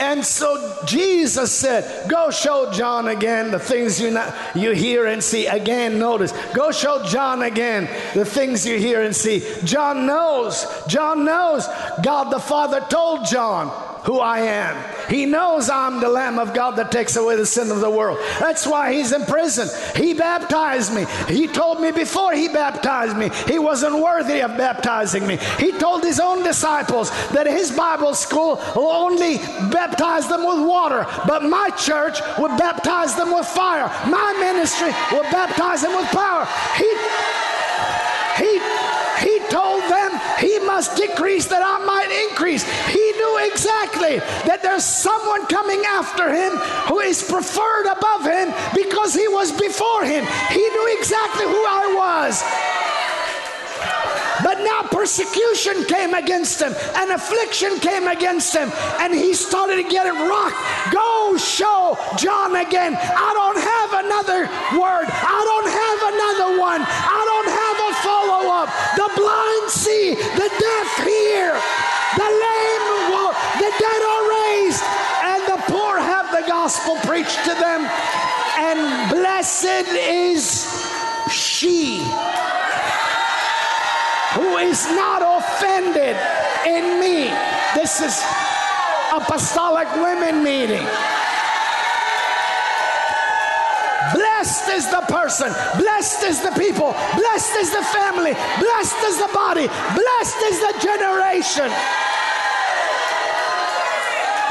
[0.02, 5.24] And so Jesus said, Go show John again the things you, not, you hear and
[5.24, 5.46] see.
[5.46, 9.42] Again, notice, go show John again the things you hear and see.
[9.64, 11.66] John knows, John knows.
[12.02, 14.76] God the Father told John who I am.
[15.08, 18.18] He knows I'm the Lamb of God that takes away the sin of the world.
[18.38, 19.68] That's why he's in prison.
[19.96, 21.06] He baptized me.
[21.28, 25.38] He told me before he baptized me, he wasn't worthy of baptizing me.
[25.58, 29.38] He told his own disciples that his Bible school will only
[29.70, 33.88] baptize them with water, but my church will baptize them with fire.
[34.08, 36.46] My ministry will baptize them with power.
[36.76, 36.90] He
[39.20, 42.64] he told them he must decrease that I might increase.
[42.88, 44.16] He knew exactly
[44.48, 46.56] that there's someone coming after him
[46.88, 50.24] who is preferred above him because he was before him.
[50.48, 52.40] He knew exactly who I was.
[54.40, 58.72] But now persecution came against him and affliction came against him,
[59.04, 60.56] and he started to get it rocked.
[60.96, 62.96] Go show John again.
[62.96, 64.40] I don't have another
[64.80, 67.19] word, I don't have another one, I
[69.70, 71.54] see, the deaf hear,
[72.18, 74.82] the lame walk, the dead are raised,
[75.22, 77.86] and the poor have the gospel preached to them.
[78.58, 80.66] And blessed is
[81.30, 81.98] she
[84.34, 86.16] who is not offended
[86.66, 87.30] in me.
[87.74, 88.22] This is
[89.12, 90.86] apostolic women meeting.
[94.40, 99.28] Blessed is the person, blessed is the people, blessed is the family, blessed is the
[99.34, 101.68] body, blessed is the generation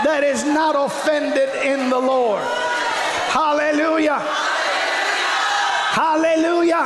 [0.05, 2.43] that is not offended in the Lord.
[3.33, 4.19] Hallelujah.
[5.97, 6.85] Hallelujah.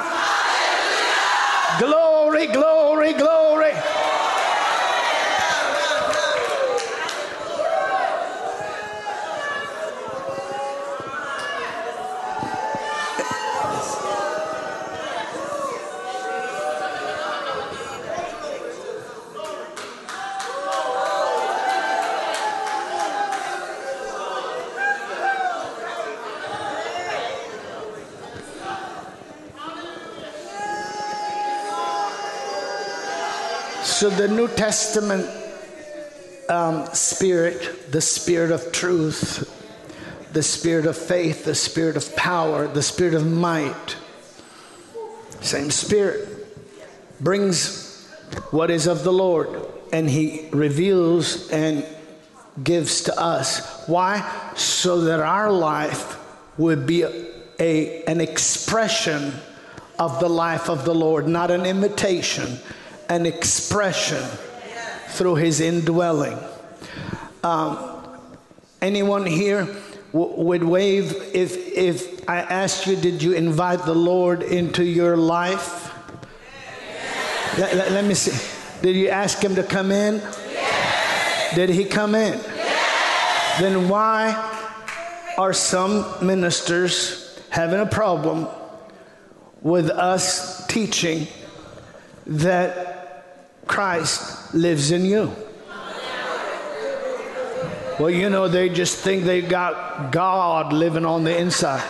[1.80, 3.43] Glory, glory, glory.
[34.04, 35.30] So the New Testament
[36.50, 39.50] um, spirit, the spirit of truth,
[40.34, 43.96] the spirit of faith, the spirit of power, the spirit of might,
[45.40, 46.28] same spirit,
[47.22, 48.06] brings
[48.52, 51.86] what is of the Lord and he reveals and
[52.62, 53.88] gives to us.
[53.88, 54.52] Why?
[54.58, 56.20] So that our life
[56.58, 57.26] would be a,
[57.58, 59.32] a, an expression
[59.98, 62.60] of the life of the Lord, not an imitation,
[63.14, 64.24] an expression
[65.10, 66.38] through his indwelling.
[67.44, 67.78] Um,
[68.82, 69.66] anyone here
[70.12, 75.16] w- would wave if, if I asked you, did you invite the Lord into your
[75.16, 75.94] life?
[77.60, 78.32] Let, let- let me see.
[78.82, 80.20] Did you ask him to come in?
[81.54, 82.40] Did he come in?
[83.60, 84.34] Then why
[85.38, 88.48] are some ministers having a problem
[89.62, 91.28] with us teaching
[92.26, 93.03] that
[93.68, 95.34] Christ lives in you?
[98.00, 101.84] Well, you know, they just think they got God living on the inside.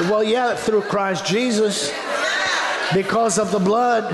[0.00, 1.92] Well, yeah, through Christ Jesus,
[2.92, 4.04] because of the blood,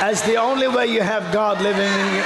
[0.00, 2.24] as the only way you have God living in you.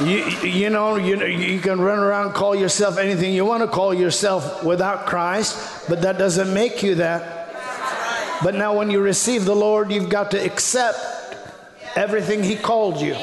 [0.00, 3.92] You, you know, you, you can run around call yourself anything you want to call
[3.92, 7.48] yourself without Christ, but that doesn't make you that.
[8.42, 10.98] But now, when you receive the Lord, you've got to accept
[11.98, 13.14] everything He called you.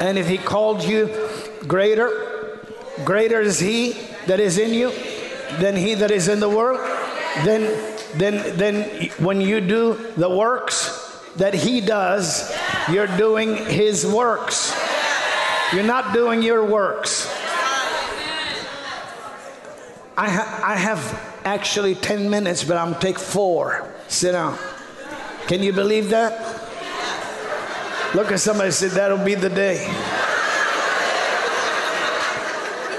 [0.00, 1.28] And if He called you
[1.66, 2.58] greater,
[3.04, 3.92] greater is He
[4.26, 4.90] that is in you
[5.60, 6.80] than He that is in the world,
[7.44, 7.62] then,
[8.14, 12.50] then, then when you do the works that He does,
[12.90, 14.74] you're doing His works.
[15.74, 17.26] You're not doing your works.
[20.16, 23.92] I, ha- I have actually 10 minutes, but I'm take four.
[24.08, 24.58] Sit down.
[25.48, 26.32] Can you believe that?
[28.14, 29.78] Look at somebody said, That'll be the day.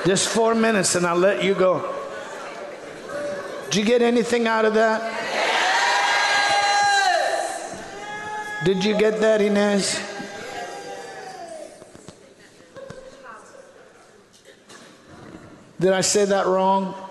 [0.05, 1.95] Just four minutes and I'll let you go.
[3.65, 4.99] Did you get anything out of that?
[8.65, 10.01] Did you get that, Inez?
[15.80, 17.09] Did I say that wrong?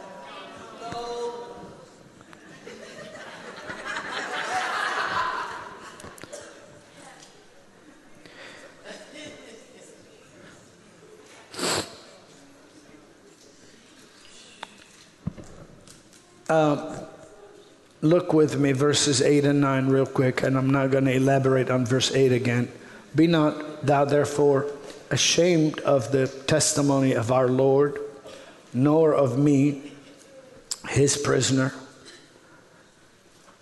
[16.48, 16.98] Uh,
[18.00, 21.70] look with me, verses 8 and 9, real quick, and I'm not going to elaborate
[21.70, 22.72] on verse 8 again.
[23.14, 24.66] Be not thou therefore
[25.10, 27.98] ashamed of the testimony of our Lord,
[28.72, 29.92] nor of me,
[30.88, 31.74] his prisoner,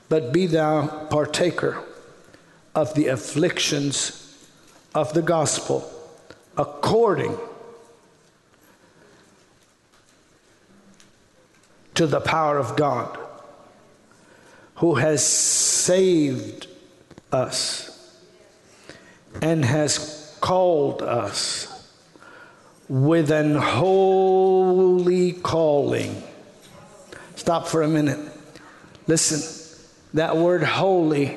[0.09, 1.83] but be thou partaker
[2.75, 4.23] of the afflictions
[4.95, 5.91] of the gospel
[6.57, 7.37] according
[11.97, 13.19] to the power of God
[14.77, 16.67] who has saved
[17.33, 18.21] us
[19.43, 21.91] and has called us
[22.89, 26.23] with an holy calling.
[27.35, 28.21] Stop for a minute.
[29.07, 29.41] Listen,
[30.15, 31.37] that word holy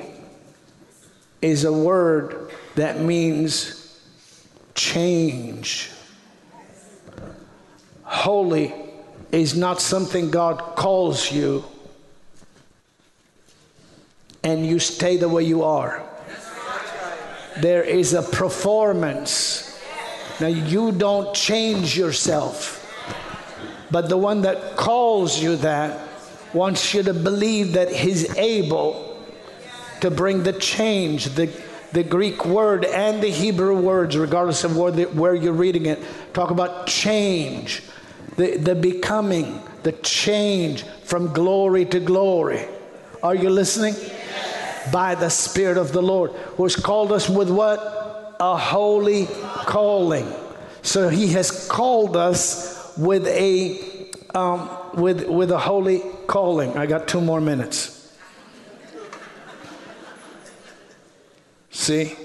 [1.40, 3.98] is a word that means
[4.74, 5.90] change.
[8.02, 8.89] Holy
[9.32, 11.64] is not something God calls you
[14.42, 16.02] and you stay the way you are.
[17.58, 19.78] There is a performance.
[20.40, 22.76] Now, you don't change yourself,
[23.90, 26.08] but the one that calls you that
[26.54, 29.22] wants you to believe that He's able
[30.00, 31.26] to bring the change.
[31.26, 31.52] The,
[31.92, 35.98] the Greek word and the Hebrew words, regardless of where, the, where you're reading it,
[36.32, 37.82] talk about change,
[38.40, 42.64] the, the becoming, the change from glory to glory.
[43.22, 43.94] Are you listening?
[44.92, 48.36] by the Spirit of the Lord, who has called us with what?
[48.40, 49.26] A holy
[49.66, 50.26] calling.
[50.82, 56.76] So he has called us with a um, with with a holy calling.
[56.78, 58.16] I got two more minutes.
[61.70, 62.16] See?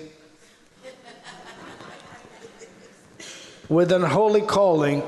[3.67, 5.03] With an holy calling,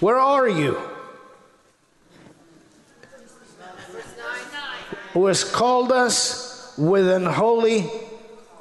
[0.00, 0.78] where are you?
[5.12, 7.84] who has called us with an holy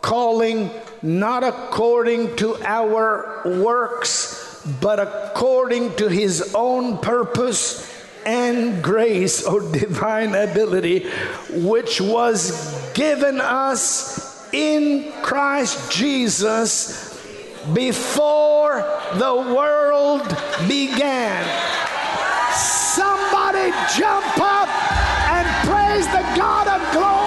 [0.02, 0.70] calling,
[1.02, 7.86] not according to our works, but according to his own purpose
[8.26, 11.08] and grace or divine ability,
[11.52, 17.09] which was given us in Christ Jesus
[17.74, 18.82] before
[19.16, 20.28] the world
[20.68, 21.44] began.
[22.54, 24.70] Somebody jump up
[25.30, 27.20] and praise the God of glory.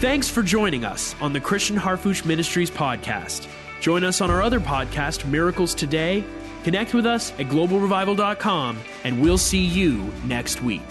[0.00, 3.46] Thanks for joining us on the Christian Harfouche Ministries podcast.
[3.80, 6.24] Join us on our other podcast, Miracles Today.
[6.64, 10.82] Connect with us at globalrevival.com, and we'll see you next week.